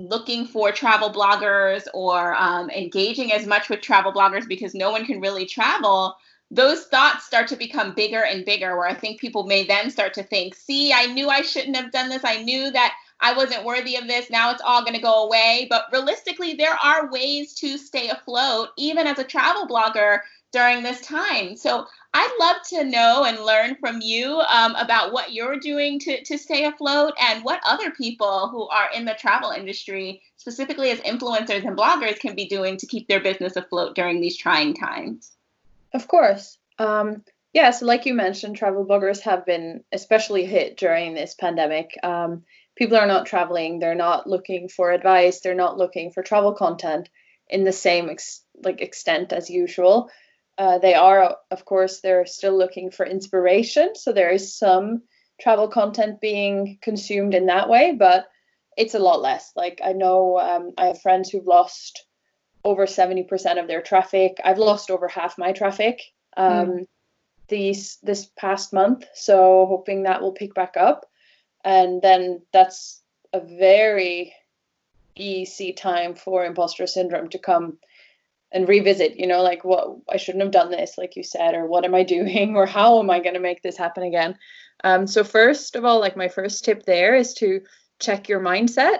looking 0.00 0.46
for 0.46 0.72
travel 0.72 1.12
bloggers 1.12 1.86
or 1.92 2.34
um, 2.36 2.70
engaging 2.70 3.32
as 3.32 3.46
much 3.46 3.68
with 3.68 3.80
travel 3.80 4.12
bloggers 4.12 4.48
because 4.48 4.74
no 4.74 4.90
one 4.90 5.04
can 5.04 5.20
really 5.20 5.44
travel, 5.44 6.16
those 6.50 6.84
thoughts 6.84 7.26
start 7.26 7.46
to 7.48 7.56
become 7.56 7.94
bigger 7.94 8.24
and 8.24 8.44
bigger 8.44 8.76
where 8.76 8.88
i 8.88 8.94
think 8.94 9.20
people 9.20 9.44
may 9.44 9.66
then 9.66 9.90
start 9.90 10.14
to 10.14 10.22
think 10.22 10.54
see 10.54 10.92
i 10.92 11.06
knew 11.06 11.28
i 11.28 11.42
shouldn't 11.42 11.76
have 11.76 11.92
done 11.92 12.08
this. 12.08 12.24
I 12.24 12.42
knew 12.42 12.70
that 12.70 12.94
i 13.20 13.34
wasn't 13.34 13.64
worthy 13.64 13.96
of 13.96 14.06
this. 14.06 14.30
Now 14.30 14.50
it's 14.50 14.62
all 14.64 14.82
going 14.82 14.94
to 14.94 15.00
go 15.00 15.24
away. 15.24 15.66
But 15.68 15.84
realistically 15.92 16.54
there 16.54 16.76
are 16.82 17.10
ways 17.10 17.54
to 17.54 17.76
stay 17.76 18.08
afloat 18.08 18.70
even 18.78 19.06
as 19.06 19.18
a 19.18 19.24
travel 19.24 19.66
blogger 19.66 20.20
during 20.52 20.82
this 20.82 21.02
time. 21.02 21.56
So 21.56 21.86
i'd 22.14 22.36
love 22.40 22.56
to 22.70 22.84
know 22.84 23.24
and 23.24 23.44
learn 23.44 23.76
from 23.78 24.00
you 24.00 24.40
um, 24.48 24.74
about 24.76 25.12
what 25.12 25.32
you're 25.34 25.58
doing 25.58 25.98
to, 26.00 26.24
to 26.24 26.38
stay 26.38 26.64
afloat 26.64 27.12
and 27.20 27.44
what 27.44 27.60
other 27.66 27.90
people 27.90 28.48
who 28.48 28.66
are 28.68 28.88
in 28.94 29.04
the 29.04 29.14
travel 29.18 29.50
industry 29.50 30.22
specifically 30.36 30.90
as 30.90 31.00
influencers 31.00 31.66
and 31.66 31.76
bloggers 31.76 32.18
can 32.18 32.34
be 32.34 32.48
doing 32.48 32.78
to 32.78 32.86
keep 32.86 33.06
their 33.08 33.20
business 33.20 33.56
afloat 33.56 33.94
during 33.94 34.22
these 34.22 34.38
trying 34.38 34.72
times 34.72 35.36
of 35.94 36.08
course. 36.08 36.58
Um, 36.78 37.24
yeah, 37.52 37.70
so 37.70 37.86
like 37.86 38.06
you 38.06 38.14
mentioned, 38.14 38.56
travel 38.56 38.86
bloggers 38.86 39.20
have 39.20 39.46
been 39.46 39.82
especially 39.92 40.44
hit 40.44 40.76
during 40.76 41.14
this 41.14 41.34
pandemic. 41.34 41.98
Um, 42.02 42.44
people 42.76 42.96
are 42.96 43.06
not 43.06 43.26
traveling; 43.26 43.78
they're 43.78 43.94
not 43.94 44.26
looking 44.26 44.68
for 44.68 44.90
advice. 44.92 45.40
They're 45.40 45.54
not 45.54 45.78
looking 45.78 46.10
for 46.12 46.22
travel 46.22 46.54
content 46.54 47.08
in 47.48 47.64
the 47.64 47.72
same 47.72 48.10
ex- 48.10 48.44
like 48.62 48.80
extent 48.80 49.32
as 49.32 49.48
usual. 49.50 50.10
Uh, 50.58 50.78
they 50.78 50.94
are, 50.94 51.36
of 51.50 51.64
course, 51.64 52.00
they're 52.00 52.26
still 52.26 52.56
looking 52.56 52.90
for 52.90 53.06
inspiration. 53.06 53.94
So 53.94 54.12
there 54.12 54.30
is 54.30 54.58
some 54.58 55.02
travel 55.40 55.68
content 55.68 56.20
being 56.20 56.78
consumed 56.82 57.34
in 57.34 57.46
that 57.46 57.68
way, 57.68 57.94
but 57.98 58.26
it's 58.76 58.94
a 58.94 58.98
lot 58.98 59.22
less. 59.22 59.52
Like 59.56 59.80
I 59.84 59.92
know 59.92 60.38
um, 60.38 60.72
I 60.76 60.86
have 60.86 61.00
friends 61.00 61.30
who've 61.30 61.46
lost 61.46 62.04
over 62.68 62.84
70% 62.84 63.58
of 63.58 63.66
their 63.66 63.80
traffic. 63.80 64.38
I've 64.44 64.58
lost 64.58 64.90
over 64.90 65.08
half 65.08 65.38
my 65.38 65.52
traffic 65.52 66.02
um, 66.36 66.68
mm. 66.68 66.86
these 67.48 67.96
this 68.02 68.26
past 68.36 68.74
month, 68.74 69.06
so 69.14 69.64
hoping 69.66 70.02
that 70.02 70.20
will 70.20 70.32
pick 70.32 70.52
back 70.52 70.76
up. 70.76 71.06
And 71.64 72.02
then 72.02 72.42
that's 72.52 73.00
a 73.32 73.40
very 73.40 74.34
easy 75.16 75.72
time 75.72 76.14
for 76.14 76.44
imposter 76.44 76.86
syndrome 76.86 77.30
to 77.30 77.38
come 77.38 77.78
and 78.52 78.68
revisit, 78.68 79.18
you 79.18 79.26
know, 79.26 79.42
like 79.42 79.64
what 79.64 79.96
I 80.06 80.18
shouldn't 80.18 80.44
have 80.44 80.52
done 80.52 80.70
this, 80.70 80.98
like 80.98 81.16
you 81.16 81.22
said, 81.22 81.54
or 81.54 81.66
what 81.66 81.86
am 81.86 81.94
I 81.94 82.02
doing, 82.16 82.54
or 82.54 82.66
how 82.66 82.98
am 82.98 83.08
I 83.08 83.20
going 83.20 83.34
to 83.34 83.40
make 83.40 83.62
this 83.62 83.78
happen 83.78 84.02
again? 84.02 84.36
Um, 84.84 85.06
so 85.06 85.24
first 85.24 85.74
of 85.74 85.86
all, 85.86 86.00
like 86.00 86.18
my 86.18 86.28
first 86.28 86.66
tip 86.66 86.84
there 86.84 87.14
is 87.14 87.32
to 87.34 87.62
check 87.98 88.28
your 88.28 88.40
mindset 88.40 88.98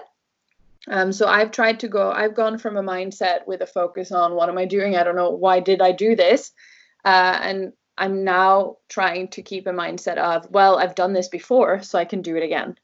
um, 0.89 1.11
so 1.11 1.27
I've 1.27 1.51
tried 1.51 1.79
to 1.81 1.87
go, 1.87 2.11
I've 2.11 2.35
gone 2.35 2.57
from 2.57 2.77
a 2.77 2.83
mindset 2.83 3.45
with 3.47 3.61
a 3.61 3.67
focus 3.67 4.11
on 4.11 4.33
what 4.33 4.49
am 4.49 4.57
I 4.57 4.65
doing? 4.65 4.95
I 4.95 5.03
don't 5.03 5.15
know, 5.15 5.29
why 5.29 5.59
did 5.59 5.81
I 5.81 5.91
do 5.91 6.15
this? 6.15 6.51
Uh, 7.05 7.37
and 7.41 7.73
I'm 7.97 8.23
now 8.23 8.77
trying 8.87 9.27
to 9.29 9.41
keep 9.41 9.67
a 9.67 9.71
mindset 9.71 10.17
of, 10.17 10.49
well, 10.49 10.79
I've 10.79 10.95
done 10.95 11.13
this 11.13 11.27
before, 11.27 11.81
so 11.81 11.99
I 11.99 12.05
can 12.05 12.21
do 12.21 12.35
it 12.35 12.43
again. 12.43 12.77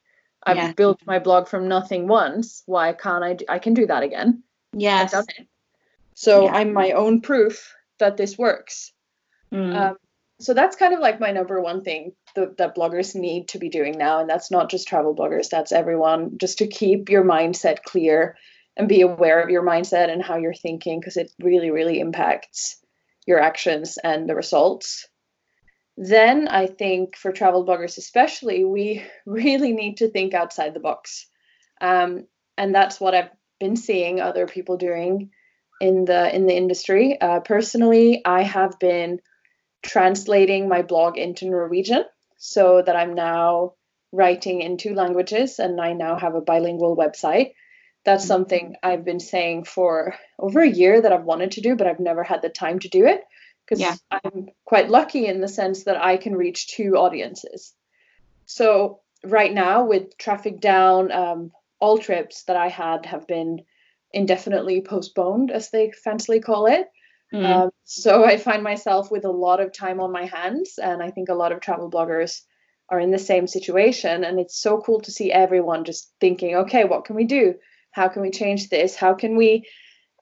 I've 0.45 0.57
yeah. 0.57 0.73
built 0.73 1.01
my 1.05 1.19
blog 1.19 1.47
from 1.47 1.67
nothing 1.67 2.07
once. 2.07 2.61
Why 2.67 2.93
can't 2.93 3.23
I? 3.23 3.33
Do, 3.33 3.45
I 3.49 3.57
can 3.57 3.73
do 3.73 3.87
that 3.87 4.03
again. 4.03 4.43
Yes. 4.73 5.15
So 6.13 6.45
yeah. 6.45 6.53
I'm 6.53 6.71
my 6.71 6.91
own 6.91 7.21
proof 7.21 7.73
that 7.97 8.15
this 8.15 8.37
works. 8.37 8.93
Mm. 9.51 9.75
Um, 9.75 9.97
so 10.39 10.53
that's 10.53 10.75
kind 10.75 10.93
of 10.93 10.99
like 10.99 11.19
my 11.19 11.31
number 11.31 11.59
one 11.61 11.81
thing 11.81 12.11
that 12.35 12.75
bloggers 12.75 13.15
need 13.15 13.47
to 13.49 13.59
be 13.59 13.69
doing 13.69 13.97
now. 13.97 14.19
And 14.19 14.29
that's 14.29 14.51
not 14.51 14.69
just 14.69 14.87
travel 14.87 15.15
bloggers. 15.15 15.49
That's 15.49 15.71
everyone. 15.71 16.37
Just 16.37 16.59
to 16.59 16.67
keep 16.67 17.09
your 17.09 17.23
mindset 17.23 17.83
clear 17.83 18.35
and 18.77 18.89
be 18.89 19.01
aware 19.01 19.41
of 19.41 19.49
your 19.49 19.63
mindset 19.63 20.11
and 20.11 20.23
how 20.23 20.37
you're 20.37 20.53
thinking 20.53 20.99
because 20.99 21.17
it 21.17 21.31
really 21.39 21.71
really 21.71 21.99
impacts 21.99 22.77
your 23.25 23.39
actions 23.39 23.97
and 24.03 24.29
the 24.29 24.35
results. 24.35 25.07
Then 25.97 26.47
i 26.49 26.67
think 26.67 27.15
for 27.15 27.31
travel 27.31 27.65
bloggers 27.65 27.97
especially 27.97 28.65
we 28.65 29.03
really 29.25 29.71
need 29.71 29.97
to 29.97 30.09
think 30.09 30.33
outside 30.33 30.73
the 30.73 30.79
box. 30.79 31.27
Um, 31.81 32.27
and 32.57 32.73
that's 32.73 32.99
what 32.99 33.15
i've 33.15 33.31
been 33.59 33.75
seeing 33.75 34.19
other 34.19 34.47
people 34.47 34.77
doing 34.77 35.31
in 35.79 36.05
the 36.05 36.35
in 36.35 36.45
the 36.47 36.55
industry. 36.55 37.19
Uh, 37.19 37.39
personally 37.39 38.21
i 38.25 38.43
have 38.43 38.77
been 38.79 39.19
translating 39.83 40.67
my 40.67 40.81
blog 40.81 41.17
into 41.17 41.45
norwegian 41.49 42.03
so 42.45 42.81
that 42.81 42.95
I'm 42.95 43.15
now 43.15 43.73
writing 44.11 44.61
in 44.61 44.77
two 44.77 44.93
languages 44.93 45.59
and 45.59 45.81
I 45.81 45.93
now 45.93 46.17
have 46.17 46.35
a 46.35 46.41
bilingual 46.41 46.95
website. 46.95 47.53
That's 48.03 48.23
mm-hmm. 48.23 48.27
something 48.27 48.75
I've 48.83 49.03
been 49.03 49.19
saying 49.19 49.63
for 49.63 50.15
over 50.37 50.61
a 50.61 50.69
year 50.69 51.01
that 51.01 51.11
I've 51.11 51.23
wanted 51.23 51.51
to 51.51 51.61
do, 51.61 51.75
but 51.75 51.87
I've 51.87 51.99
never 51.99 52.23
had 52.23 52.43
the 52.43 52.49
time 52.49 52.79
to 52.79 52.89
do 52.89 53.07
it 53.07 53.21
because 53.65 53.81
yeah. 53.81 53.95
I'm 54.11 54.49
quite 54.63 54.89
lucky 54.89 55.25
in 55.25 55.41
the 55.41 55.47
sense 55.47 55.85
that 55.85 55.97
I 55.97 56.17
can 56.17 56.35
reach 56.35 56.67
two 56.67 56.97
audiences. 56.97 57.73
So, 58.45 58.99
right 59.23 59.51
now, 59.51 59.85
with 59.85 60.15
traffic 60.19 60.61
down, 60.61 61.11
um, 61.11 61.51
all 61.79 61.97
trips 61.97 62.43
that 62.43 62.57
I 62.57 62.67
had 62.67 63.07
have 63.07 63.25
been 63.25 63.63
indefinitely 64.13 64.81
postponed, 64.81 65.49
as 65.49 65.71
they 65.71 65.91
fancily 66.05 66.43
call 66.43 66.67
it. 66.67 66.87
Mm. 67.35 67.45
Um, 67.45 67.69
so 67.83 68.23
I 68.23 68.37
find 68.37 68.63
myself 68.63 69.11
with 69.11 69.25
a 69.25 69.31
lot 69.31 69.59
of 69.59 69.73
time 69.73 69.99
on 69.99 70.11
my 70.11 70.25
hands, 70.25 70.79
and 70.81 71.03
I 71.03 71.11
think 71.11 71.27
a 71.27 71.33
lot 71.33 71.51
of 71.51 71.59
travel 71.59 71.91
bloggers 71.91 72.41
are 72.87 72.99
in 72.99 73.11
the 73.11 73.19
same 73.19 73.45
situation. 73.45 74.23
And 74.23 74.39
it's 74.39 74.57
so 74.57 74.79
cool 74.79 75.01
to 75.01 75.11
see 75.11 75.31
everyone 75.31 75.83
just 75.83 76.13
thinking, 76.21 76.55
okay, 76.55 76.85
what 76.85 77.03
can 77.03 77.15
we 77.15 77.25
do? 77.25 77.55
How 77.91 78.07
can 78.07 78.21
we 78.21 78.31
change 78.31 78.69
this? 78.69 78.95
How 78.95 79.13
can 79.13 79.35
we? 79.35 79.67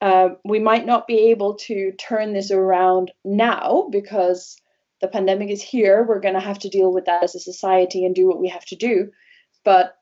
Uh, 0.01 0.29
we 0.43 0.59
might 0.59 0.85
not 0.85 1.07
be 1.07 1.31
able 1.31 1.55
to 1.55 1.91
turn 1.93 2.33
this 2.33 2.51
around 2.51 3.11
now 3.23 3.87
because 3.91 4.57
the 4.99 5.07
pandemic 5.07 5.49
is 5.49 5.61
here. 5.61 6.03
We're 6.03 6.19
going 6.19 6.33
to 6.33 6.39
have 6.39 6.59
to 6.59 6.69
deal 6.69 6.91
with 6.91 7.05
that 7.05 7.23
as 7.23 7.35
a 7.35 7.39
society 7.39 8.05
and 8.05 8.15
do 8.15 8.27
what 8.27 8.41
we 8.41 8.49
have 8.49 8.65
to 8.65 8.75
do. 8.75 9.11
But 9.63 9.95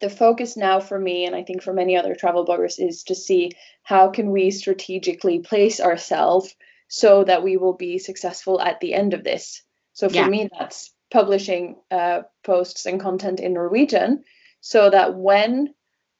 the 0.00 0.10
focus 0.10 0.56
now 0.56 0.80
for 0.80 0.98
me 0.98 1.24
and 1.24 1.34
i 1.34 1.42
think 1.42 1.62
for 1.62 1.72
many 1.72 1.96
other 1.96 2.14
travel 2.14 2.44
bloggers 2.44 2.78
is 2.78 3.04
to 3.04 3.14
see 3.14 3.50
how 3.82 4.08
can 4.08 4.30
we 4.30 4.50
strategically 4.50 5.38
place 5.40 5.80
ourselves 5.80 6.54
so 6.88 7.24
that 7.24 7.42
we 7.42 7.56
will 7.56 7.74
be 7.74 7.98
successful 7.98 8.60
at 8.60 8.80
the 8.80 8.94
end 8.94 9.14
of 9.14 9.24
this 9.24 9.62
so 9.92 10.08
for 10.08 10.16
yeah. 10.16 10.28
me 10.28 10.48
that's 10.58 10.92
publishing 11.10 11.76
uh, 11.90 12.22
posts 12.44 12.86
and 12.86 13.00
content 13.00 13.40
in 13.40 13.54
norwegian 13.54 14.22
so 14.60 14.90
that 14.90 15.14
when 15.14 15.72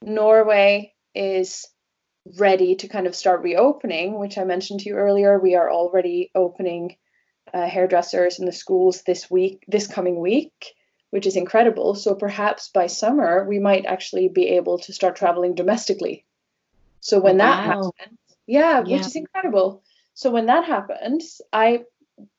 norway 0.02 0.92
is 1.14 1.66
ready 2.38 2.74
to 2.74 2.88
kind 2.88 3.06
of 3.06 3.14
start 3.14 3.42
reopening 3.42 4.18
which 4.18 4.38
i 4.38 4.44
mentioned 4.44 4.80
to 4.80 4.88
you 4.88 4.96
earlier 4.96 5.38
we 5.38 5.54
are 5.54 5.70
already 5.70 6.30
opening 6.34 6.96
uh, 7.54 7.66
hairdressers 7.66 8.38
in 8.38 8.46
the 8.46 8.52
schools 8.52 9.02
this 9.02 9.30
week 9.30 9.64
this 9.68 9.86
coming 9.86 10.20
week 10.20 10.74
which 11.10 11.26
is 11.26 11.36
incredible. 11.36 11.94
So 11.94 12.14
perhaps 12.14 12.68
by 12.68 12.86
summer, 12.86 13.44
we 13.44 13.58
might 13.58 13.86
actually 13.86 14.28
be 14.28 14.48
able 14.50 14.78
to 14.80 14.92
start 14.92 15.16
traveling 15.16 15.54
domestically. 15.54 16.24
So 17.00 17.20
when 17.20 17.40
oh, 17.40 17.44
wow. 17.44 17.50
that 17.50 17.64
happens, 17.64 18.18
yeah, 18.46 18.82
yeah, 18.84 18.96
which 18.96 19.06
is 19.06 19.16
incredible. 19.16 19.82
So 20.14 20.30
when 20.30 20.46
that 20.46 20.64
happens, 20.64 21.40
I 21.52 21.84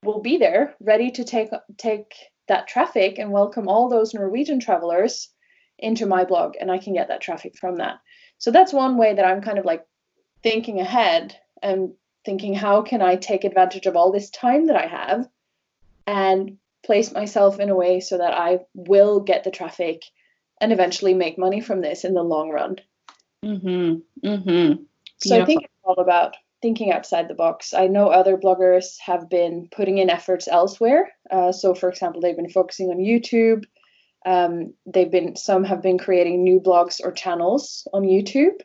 will 0.04 0.22
be 0.22 0.38
there 0.38 0.76
ready 0.80 1.12
to 1.12 1.24
take 1.24 1.50
take 1.78 2.14
that 2.48 2.68
traffic 2.68 3.20
and 3.20 3.32
welcome 3.32 3.68
all 3.68 3.90
those 3.90 4.14
Norwegian 4.14 4.60
travelers 4.60 5.30
into 5.78 6.06
my 6.06 6.24
blog 6.24 6.56
and 6.60 6.72
I 6.72 6.80
can 6.80 6.94
get 6.94 7.10
that 7.10 7.22
traffic 7.22 7.58
from 7.58 7.78
that. 7.78 8.00
So 8.38 8.52
that's 8.52 8.74
one 8.74 8.98
way 8.98 9.14
that 9.14 9.26
I'm 9.26 9.42
kind 9.42 9.60
of 9.60 9.66
like 9.66 9.86
thinking 10.44 10.80
ahead 10.80 11.38
and 11.62 11.94
thinking 12.26 12.54
how 12.54 12.82
can 12.82 13.02
I 13.02 13.16
take 13.16 13.44
advantage 13.44 13.86
of 13.86 13.96
all 13.96 14.12
this 14.12 14.30
time 14.30 14.68
that 14.68 14.76
I 14.76 14.88
have 14.88 15.28
and 16.06 16.58
place 16.88 17.12
myself 17.12 17.60
in 17.60 17.70
a 17.70 17.76
way 17.76 18.00
so 18.00 18.18
that 18.18 18.34
I 18.34 18.62
will 18.74 19.20
get 19.20 19.44
the 19.44 19.52
traffic 19.52 20.02
and 20.60 20.72
eventually 20.72 21.14
make 21.14 21.38
money 21.38 21.62
from 21.62 21.82
this 21.82 22.04
in 22.04 22.14
the 22.14 22.24
long 22.24 22.50
run. 22.50 22.78
Mhm. 23.44 24.02
Mhm. 24.24 24.86
So 25.18 25.40
I 25.40 25.46
think 25.46 25.64
it's 25.66 25.74
all 25.84 26.00
about 26.00 26.36
thinking 26.62 26.92
outside 26.92 27.28
the 27.28 27.36
box. 27.36 27.74
I 27.74 27.88
know 27.88 28.08
other 28.08 28.38
bloggers 28.38 28.98
have 29.00 29.30
been 29.30 29.68
putting 29.70 30.00
in 30.00 30.10
efforts 30.10 30.48
elsewhere. 30.48 31.12
Uh, 31.30 31.52
so, 31.52 31.76
for 31.76 31.90
example, 31.90 32.22
they've 32.22 32.36
been 32.36 32.50
focusing 32.50 32.90
on 32.90 32.98
YouTube. 32.98 33.66
Um, 34.26 34.74
they've 34.86 35.12
been 35.12 35.36
some 35.36 35.64
have 35.66 35.82
been 35.82 36.00
creating 36.00 36.44
new 36.44 36.60
blogs 36.60 37.00
or 37.04 37.12
channels 37.12 37.88
on 37.94 38.04
YouTube. 38.04 38.58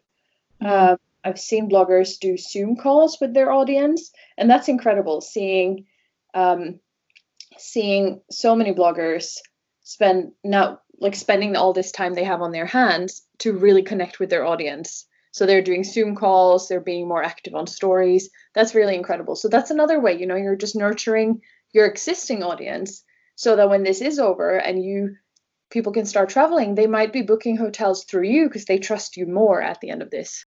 Mm-hmm. 0.62 0.66
Uh, 0.66 0.96
I've 1.24 1.38
seen 1.38 1.68
bloggers 1.68 2.18
do 2.18 2.36
Zoom 2.36 2.76
calls 2.76 3.20
with 3.20 3.34
their 3.34 3.52
audience, 3.52 4.10
and 4.38 4.48
that's 4.48 4.68
incredible. 4.68 5.20
Seeing 5.20 5.86
um, 6.34 6.80
seeing 7.58 8.20
so 8.30 8.54
many 8.54 8.72
bloggers 8.72 9.36
spend 9.82 10.32
now 10.44 10.80
like 11.00 11.14
spending 11.14 11.56
all 11.56 11.72
this 11.72 11.90
time 11.90 12.14
they 12.14 12.24
have 12.24 12.42
on 12.42 12.52
their 12.52 12.66
hands 12.66 13.22
to 13.38 13.52
really 13.52 13.82
connect 13.82 14.20
with 14.20 14.30
their 14.30 14.44
audience 14.44 15.06
so 15.32 15.46
they're 15.46 15.62
doing 15.62 15.82
Zoom 15.82 16.14
calls, 16.14 16.68
they're 16.68 16.80
being 16.80 17.08
more 17.08 17.22
active 17.22 17.54
on 17.54 17.66
stories. 17.66 18.28
That's 18.54 18.74
really 18.74 18.94
incredible. 18.94 19.34
So 19.34 19.48
that's 19.48 19.70
another 19.70 19.98
way, 19.98 20.18
you 20.18 20.26
know, 20.26 20.36
you're 20.36 20.56
just 20.56 20.76
nurturing 20.76 21.40
your 21.72 21.86
existing 21.86 22.42
audience 22.42 23.02
so 23.34 23.56
that 23.56 23.70
when 23.70 23.82
this 23.82 24.02
is 24.02 24.18
over 24.18 24.56
and 24.58 24.84
you 24.84 25.16
people 25.70 25.92
can 25.92 26.04
start 26.04 26.28
traveling, 26.28 26.74
they 26.74 26.86
might 26.86 27.14
be 27.14 27.22
booking 27.22 27.56
hotels 27.56 28.04
through 28.04 28.24
you 28.24 28.46
because 28.46 28.66
they 28.66 28.76
trust 28.76 29.16
you 29.16 29.26
more 29.26 29.62
at 29.62 29.80
the 29.80 29.88
end 29.88 30.02
of 30.02 30.10
this. 30.10 30.44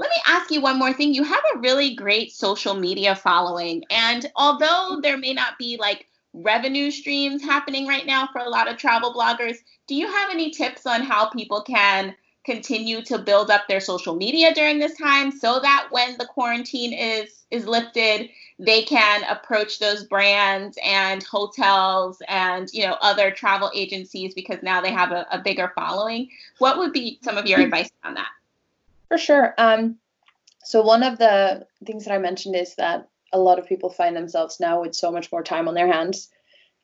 Let 0.00 0.08
me 0.08 0.16
ask 0.26 0.50
you 0.50 0.62
one 0.62 0.78
more 0.78 0.94
thing. 0.94 1.12
You 1.12 1.22
have 1.22 1.42
a 1.54 1.58
really 1.58 1.94
great 1.94 2.32
social 2.32 2.72
media 2.72 3.14
following. 3.14 3.84
And 3.90 4.24
although 4.34 5.00
there 5.02 5.18
may 5.18 5.34
not 5.34 5.58
be 5.58 5.76
like 5.78 6.08
revenue 6.34 6.90
streams 6.90 7.42
happening 7.42 7.86
right 7.86 8.06
now 8.06 8.28
for 8.32 8.40
a 8.40 8.48
lot 8.48 8.68
of 8.68 8.76
travel 8.76 9.14
bloggers, 9.14 9.56
do 9.86 9.94
you 9.94 10.06
have 10.06 10.30
any 10.30 10.50
tips 10.50 10.84
on 10.84 11.02
how 11.02 11.28
people 11.30 11.62
can 11.62 12.14
continue 12.44 13.00
to 13.00 13.16
build 13.18 13.50
up 13.50 13.62
their 13.68 13.80
social 13.80 14.14
media 14.14 14.52
during 14.52 14.78
this 14.78 14.96
time 14.98 15.30
so 15.30 15.60
that 15.60 15.88
when 15.90 16.18
the 16.18 16.26
quarantine 16.26 16.92
is 16.92 17.44
is 17.50 17.66
lifted 17.66 18.28
they 18.58 18.82
can 18.82 19.24
approach 19.24 19.78
those 19.78 20.04
brands 20.04 20.78
and 20.84 21.22
hotels 21.24 22.22
and 22.28 22.68
you 22.72 22.86
know 22.86 22.96
other 23.00 23.30
travel 23.30 23.70
agencies 23.74 24.34
because 24.34 24.62
now 24.62 24.80
they 24.80 24.92
have 24.92 25.10
a, 25.10 25.26
a 25.30 25.38
bigger 25.38 25.72
following? 25.74 26.28
What 26.58 26.78
would 26.78 26.92
be 26.92 27.18
some 27.22 27.36
of 27.36 27.46
your 27.46 27.58
mm-hmm. 27.58 27.66
advice 27.66 27.90
on 28.04 28.14
that? 28.14 28.30
For 29.08 29.18
sure. 29.18 29.54
Um, 29.58 29.96
so 30.62 30.82
one 30.82 31.02
of 31.02 31.18
the 31.18 31.66
things 31.84 32.04
that 32.04 32.14
i 32.14 32.18
mentioned 32.18 32.56
is 32.56 32.74
that 32.76 33.08
a 33.34 33.38
lot 33.38 33.58
of 33.58 33.66
people 33.66 33.90
find 33.90 34.16
themselves 34.16 34.60
now 34.60 34.80
with 34.80 34.94
so 34.94 35.12
much 35.12 35.30
more 35.30 35.42
time 35.42 35.68
on 35.68 35.74
their 35.74 35.90
hands 35.92 36.30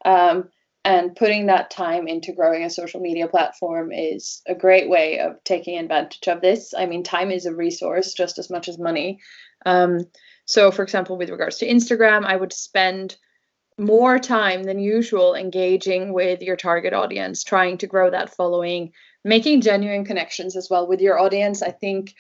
um, 0.05 0.49
and 0.85 1.15
putting 1.15 1.47
that 1.47 1.71
time 1.71 2.09
into 2.09 2.33
growing 2.33 2.65
a 2.65 2.71
social 2.71 3.01
media 3.01 3.29
platform 3.29 3.93
is 3.93 4.43
a 4.47 4.55
great 4.55 4.89
way 4.89 5.21
of 5.21 5.43
taking 5.45 5.79
advantage 5.79 6.27
of 6.27 6.41
this. 6.41 6.75
I 6.77 6.87
mean, 6.87 7.03
time 7.03 7.31
is 7.31 7.47
a 7.47 7.55
resource 7.55 8.15
just 8.15 8.39
as 8.39 8.51
much 8.51 8.69
as 8.69 8.79
money. 8.79 9.21
Um, 9.67 10.01
so, 10.47 10.71
for 10.71 10.83
example, 10.83 11.17
with 11.17 11.31
regards 11.31 11.59
to 11.59 11.69
Instagram, 11.69 12.25
I 12.25 12.35
would 12.35 12.53
spend 12.53 13.17
more 13.79 14.19
time 14.19 14.65
than 14.65 14.79
usual 14.79 15.35
engaging 15.35 16.13
with 16.13 16.43
your 16.43 16.57
target 16.57 16.93
audience, 16.93 17.45
trying 17.45 17.79
to 17.79 17.87
grow 17.87 18.11
that 18.11 18.35
following, 18.35 18.93
making 19.23 19.61
genuine 19.61 20.05
connections 20.05 20.57
as 20.57 20.69
well 20.71 20.89
with 20.89 21.01
your 21.01 21.19
audience. 21.19 21.63
I 21.63 21.71
think 21.71 22.15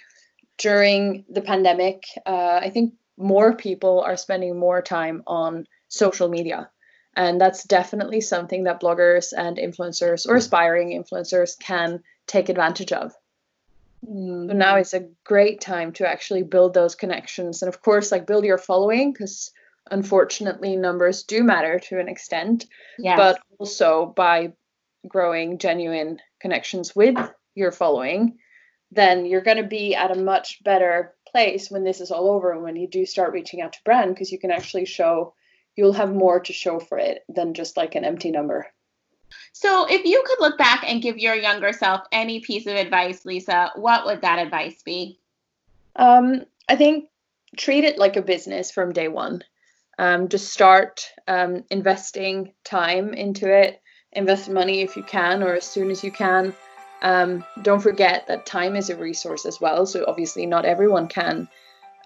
during 0.59 1.25
the 1.31 1.41
pandemic, 1.41 2.05
uh, 2.27 2.61
I 2.63 2.71
think 2.71 2.95
more 3.21 3.55
people 3.55 4.01
are 4.01 4.17
spending 4.17 4.59
more 4.59 4.83
time 4.83 5.23
on 5.27 5.67
social 5.89 6.29
media 6.29 6.71
and 7.17 7.41
that's 7.41 7.65
definitely 7.65 8.21
something 8.21 8.65
that 8.65 8.81
bloggers 8.81 9.33
and 9.37 9.57
influencers 9.57 10.29
or 10.29 10.37
aspiring 10.37 10.91
influencers 10.91 11.59
can 11.59 12.03
take 12.27 12.49
advantage 12.49 12.93
of. 12.93 13.13
Mm. 14.09 14.49
So 14.49 14.55
now 14.55 14.77
is 14.77 14.95
a 14.95 15.09
great 15.25 15.61
time 15.61 15.93
to 15.95 16.09
actually 16.09 16.45
build 16.45 16.73
those 16.73 16.95
connections. 16.95 17.63
And 17.63 17.69
of 17.69 17.83
course, 17.83 18.13
like 18.13 18.27
build 18.27 18.45
your 18.45 18.59
following 18.59 19.13
because 19.13 19.51
unfortunately 19.91 20.77
numbers 20.77 21.25
do 21.25 21.43
matter 21.43 21.81
to 21.81 21.99
an 21.99 22.09
extent. 22.09 22.67
Yes. 22.99 23.17
But 23.17 23.41
also 23.59 24.13
by 24.17 24.53
growing 25.07 25.59
genuine 25.59 26.21
connections 26.41 26.95
with 26.95 27.17
your 27.55 27.73
following, 27.73 28.39
then 28.93 29.27
you're 29.27 29.41
going 29.41 29.57
to 29.57 29.65
be 29.65 29.95
at 29.95 30.17
a 30.17 30.21
much 30.21 30.63
better 30.63 31.15
place 31.31 31.71
when 31.71 31.85
this 31.85 32.01
is 32.01 32.11
all 32.11 32.31
over 32.31 32.53
and 32.53 32.63
when 32.63 32.77
you 32.77 32.87
do 32.87 33.07
start 33.07 33.33
reaching 33.33 33.61
out 33.61 33.73
to 33.75 33.85
brand 33.85 34.15
because 34.15 34.33
you 34.33 34.39
can 34.39 34.51
actually 34.51 34.85
show 34.85 35.35
you'll 35.77 35.93
have 35.93 36.13
more 36.13 36.41
to 36.41 36.53
show 36.53 36.79
for 36.79 36.99
it 36.99 37.25
than 37.29 37.55
just 37.55 37.77
like 37.77 37.95
an 37.95 38.05
empty 38.05 38.31
number. 38.31 38.67
So, 39.53 39.87
if 39.89 40.05
you 40.05 40.23
could 40.27 40.41
look 40.41 40.59
back 40.59 40.85
and 40.87 41.03
give 41.03 41.19
your 41.19 41.35
younger 41.35 41.73
self 41.73 42.03
any 42.13 42.41
piece 42.41 42.67
of 42.67 42.75
advice, 42.75 43.25
Lisa, 43.25 43.73
what 43.77 44.05
would 44.07 44.23
that 44.23 44.39
advice 44.39 44.83
be? 44.83 45.19
Um, 45.97 46.45
I 46.69 46.77
think 46.77 47.09
treat 47.57 47.85
it 47.85 47.99
like 47.99 48.17
a 48.17 48.23
business 48.23 48.71
from 48.71 48.93
day 48.93 49.09
one. 49.09 49.43
Um, 49.99 50.29
just 50.29 50.53
start 50.53 51.11
um, 51.29 51.65
investing 51.71 52.53
time 52.65 53.13
into 53.13 53.53
it, 53.53 53.81
invest 54.13 54.49
money 54.49 54.81
if 54.81 54.97
you 54.97 55.03
can 55.03 55.43
or 55.43 55.55
as 55.55 55.65
soon 55.65 55.91
as 55.91 56.03
you 56.03 56.11
can. 56.11 56.55
Um, 57.03 57.45
don't 57.63 57.81
forget 57.81 58.27
that 58.29 58.47
time 58.47 58.77
is 58.77 58.91
a 58.91 58.97
resource 58.97 59.47
as 59.47 59.61
well. 59.61 59.87
So, 59.87 60.05
obviously, 60.07 60.47
not 60.47 60.65
everyone 60.65 61.09
can 61.09 61.49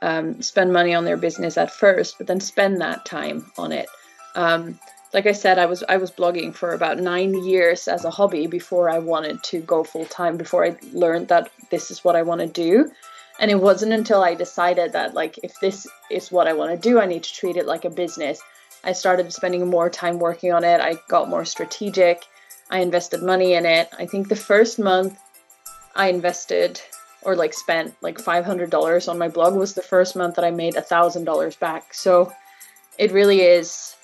um, 0.02 0.42
spend 0.42 0.72
money 0.72 0.94
on 0.94 1.04
their 1.04 1.16
business 1.16 1.56
at 1.56 1.72
first, 1.72 2.18
but 2.18 2.26
then 2.26 2.40
spend 2.40 2.80
that 2.80 3.04
time 3.04 3.50
on 3.58 3.72
it. 3.72 3.88
Um, 4.34 4.78
like 5.14 5.26
I 5.26 5.32
said, 5.32 5.58
I 5.58 5.66
was 5.66 5.84
I 5.88 5.96
was 5.96 6.10
blogging 6.10 6.52
for 6.52 6.74
about 6.74 6.98
nine 6.98 7.44
years 7.44 7.86
as 7.86 8.04
a 8.04 8.10
hobby 8.10 8.48
before 8.48 8.90
I 8.90 8.98
wanted 8.98 9.42
to 9.44 9.60
go 9.60 9.84
full 9.84 10.06
time. 10.06 10.36
Before 10.36 10.64
I 10.64 10.76
learned 10.92 11.28
that 11.28 11.50
this 11.70 11.90
is 11.90 12.04
what 12.04 12.16
I 12.16 12.22
want 12.22 12.40
to 12.40 12.48
do, 12.48 12.90
and 13.38 13.50
it 13.50 13.60
wasn't 13.60 13.92
until 13.92 14.22
I 14.22 14.34
decided 14.34 14.92
that 14.92 15.14
like 15.14 15.38
if 15.42 15.58
this 15.60 15.86
is 16.10 16.32
what 16.32 16.48
I 16.48 16.52
want 16.52 16.72
to 16.72 16.88
do, 16.88 17.00
I 17.00 17.06
need 17.06 17.22
to 17.22 17.32
treat 17.32 17.56
it 17.56 17.66
like 17.66 17.84
a 17.84 17.90
business. 17.90 18.40
I 18.82 18.92
started 18.92 19.32
spending 19.32 19.70
more 19.70 19.88
time 19.88 20.18
working 20.18 20.52
on 20.52 20.64
it. 20.64 20.80
I 20.80 20.96
got 21.08 21.30
more 21.30 21.44
strategic. 21.44 22.24
I 22.70 22.80
invested 22.80 23.22
money 23.22 23.54
in 23.54 23.66
it. 23.66 23.88
I 23.98 24.06
think 24.06 24.28
the 24.28 24.36
first 24.36 24.78
month 24.78 25.18
I 25.94 26.08
invested 26.08 26.80
or 27.22 27.36
like 27.36 27.54
spent 27.54 27.94
like 28.02 28.18
$500 28.18 29.08
on 29.08 29.18
my 29.18 29.28
blog 29.28 29.54
was 29.54 29.74
the 29.74 29.82
first 29.82 30.16
month 30.16 30.36
that 30.36 30.44
I 30.44 30.50
made 30.50 30.74
$1,000 30.74 31.58
back. 31.58 31.94
So 31.94 32.32
it 32.98 33.12
really 33.12 33.40
is 33.40 33.96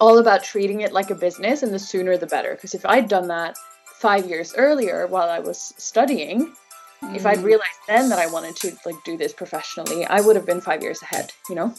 all 0.00 0.18
about 0.18 0.44
treating 0.44 0.82
it 0.82 0.92
like 0.92 1.10
a 1.10 1.14
business 1.14 1.62
and 1.62 1.72
the 1.72 1.78
sooner 1.78 2.16
the 2.16 2.26
better. 2.26 2.54
Because 2.54 2.74
if 2.74 2.84
I'd 2.86 3.08
done 3.08 3.28
that 3.28 3.56
five 3.98 4.28
years 4.28 4.54
earlier 4.56 5.06
while 5.06 5.28
I 5.28 5.40
was 5.40 5.74
studying, 5.78 6.54
mm. 7.02 7.16
if 7.16 7.26
I'd 7.26 7.38
mm. 7.38 7.44
realized 7.44 7.70
then 7.86 8.08
that 8.10 8.18
I 8.18 8.26
wanted 8.26 8.56
to 8.56 8.76
like 8.84 8.96
do 9.04 9.16
this 9.16 9.32
professionally, 9.32 10.04
I 10.06 10.20
would 10.20 10.36
have 10.36 10.46
been 10.46 10.60
five 10.60 10.82
years 10.82 11.02
ahead, 11.02 11.32
you 11.48 11.54
know? 11.54 11.74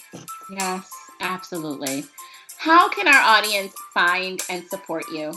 Yes, 0.51 0.89
absolutely. 1.19 2.05
How 2.57 2.89
can 2.89 3.07
our 3.07 3.21
audience 3.21 3.73
find 3.93 4.41
and 4.49 4.63
support 4.67 5.05
you? 5.11 5.33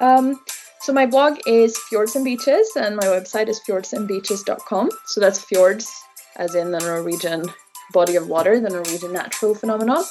Um, 0.00 0.40
so 0.80 0.92
my 0.92 1.06
blog 1.06 1.38
is 1.46 1.76
Fjords 1.76 2.14
and 2.14 2.24
Beaches, 2.24 2.70
and 2.76 2.96
my 2.96 3.04
website 3.04 3.48
is 3.48 3.60
fjordsandbeaches.com. 3.68 4.90
So 5.06 5.20
that's 5.20 5.40
fjords, 5.40 5.90
as 6.36 6.54
in 6.54 6.70
the 6.70 6.78
Norwegian 6.78 7.46
body 7.92 8.16
of 8.16 8.28
water, 8.28 8.60
the 8.60 8.70
Norwegian 8.70 9.12
natural 9.12 9.54
phenomenon, 9.54 10.04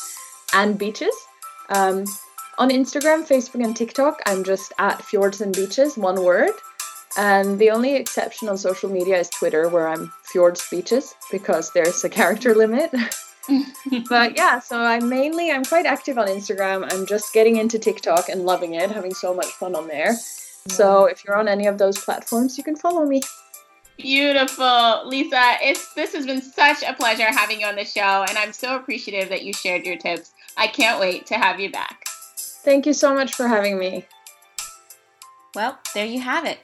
and 0.54 0.78
beaches. 0.78 1.16
Um, 1.70 2.06
on 2.58 2.70
Instagram, 2.70 3.28
Facebook, 3.28 3.64
and 3.64 3.76
TikTok, 3.76 4.20
I'm 4.26 4.44
just 4.44 4.74
at 4.80 5.04
Fjords 5.04 5.42
and 5.42 5.56
Beaches, 5.56 5.96
one 5.98 6.24
word. 6.24 6.52
And 7.18 7.58
the 7.60 7.72
only 7.72 7.96
exception 7.96 8.50
on 8.50 8.58
social 8.58 8.90
media 8.90 9.18
is 9.18 9.30
Twitter, 9.30 9.70
where 9.70 9.88
I'm 9.88 10.12
Fjords 10.24 10.68
Beaches 10.70 11.16
because 11.32 11.72
there's 11.72 12.04
a 12.04 12.10
character 12.10 12.54
limit. 12.64 12.92
but 14.10 14.36
yeah, 14.36 14.60
so 14.60 14.78
I'm 14.80 15.10
mainly 15.10 15.52
I'm 15.52 15.64
quite 15.64 15.86
active 15.86 16.18
on 16.18 16.28
Instagram. 16.28 16.92
I'm 16.92 17.06
just 17.06 17.34
getting 17.34 17.58
into 17.58 17.80
TikTok 17.80 18.30
and 18.30 18.46
loving 18.46 18.74
it, 18.74 18.92
having 18.92 19.14
so 19.14 19.34
much 19.34 19.48
fun 19.48 19.76
on 19.76 19.88
there. 19.88 20.16
So 20.68 21.06
mm. 21.06 21.12
if 21.12 21.24
you're 21.24 21.38
on 21.38 21.48
any 21.48 21.68
of 21.68 21.78
those 21.78 21.98
platforms, 21.98 22.58
you 22.58 22.64
can 22.64 22.76
follow 22.76 23.06
me. 23.06 23.22
Beautiful. 23.98 25.08
Lisa, 25.08 25.58
it's 25.62 25.94
this 25.94 26.14
has 26.14 26.26
been 26.26 26.42
such 26.42 26.84
a 26.84 26.94
pleasure 26.94 27.26
having 27.26 27.62
you 27.62 27.68
on 27.68 27.76
the 27.76 27.86
show 27.86 28.26
and 28.28 28.38
I'm 28.38 28.54
so 28.54 28.76
appreciative 28.76 29.30
that 29.30 29.44
you 29.44 29.54
shared 29.54 29.86
your 29.86 29.98
tips. 29.98 30.32
I 30.56 30.68
can't 30.68 31.00
wait 31.00 31.26
to 31.28 31.36
have 31.36 31.60
you 31.60 31.72
back. 31.72 32.06
Thank 32.38 32.86
you 32.86 32.94
so 32.94 33.14
much 33.14 33.34
for 33.34 33.48
having 33.48 33.80
me. 33.80 34.06
Well, 35.56 35.80
there 35.94 36.06
you 36.06 36.22
have 36.22 36.46
it. 36.46 36.60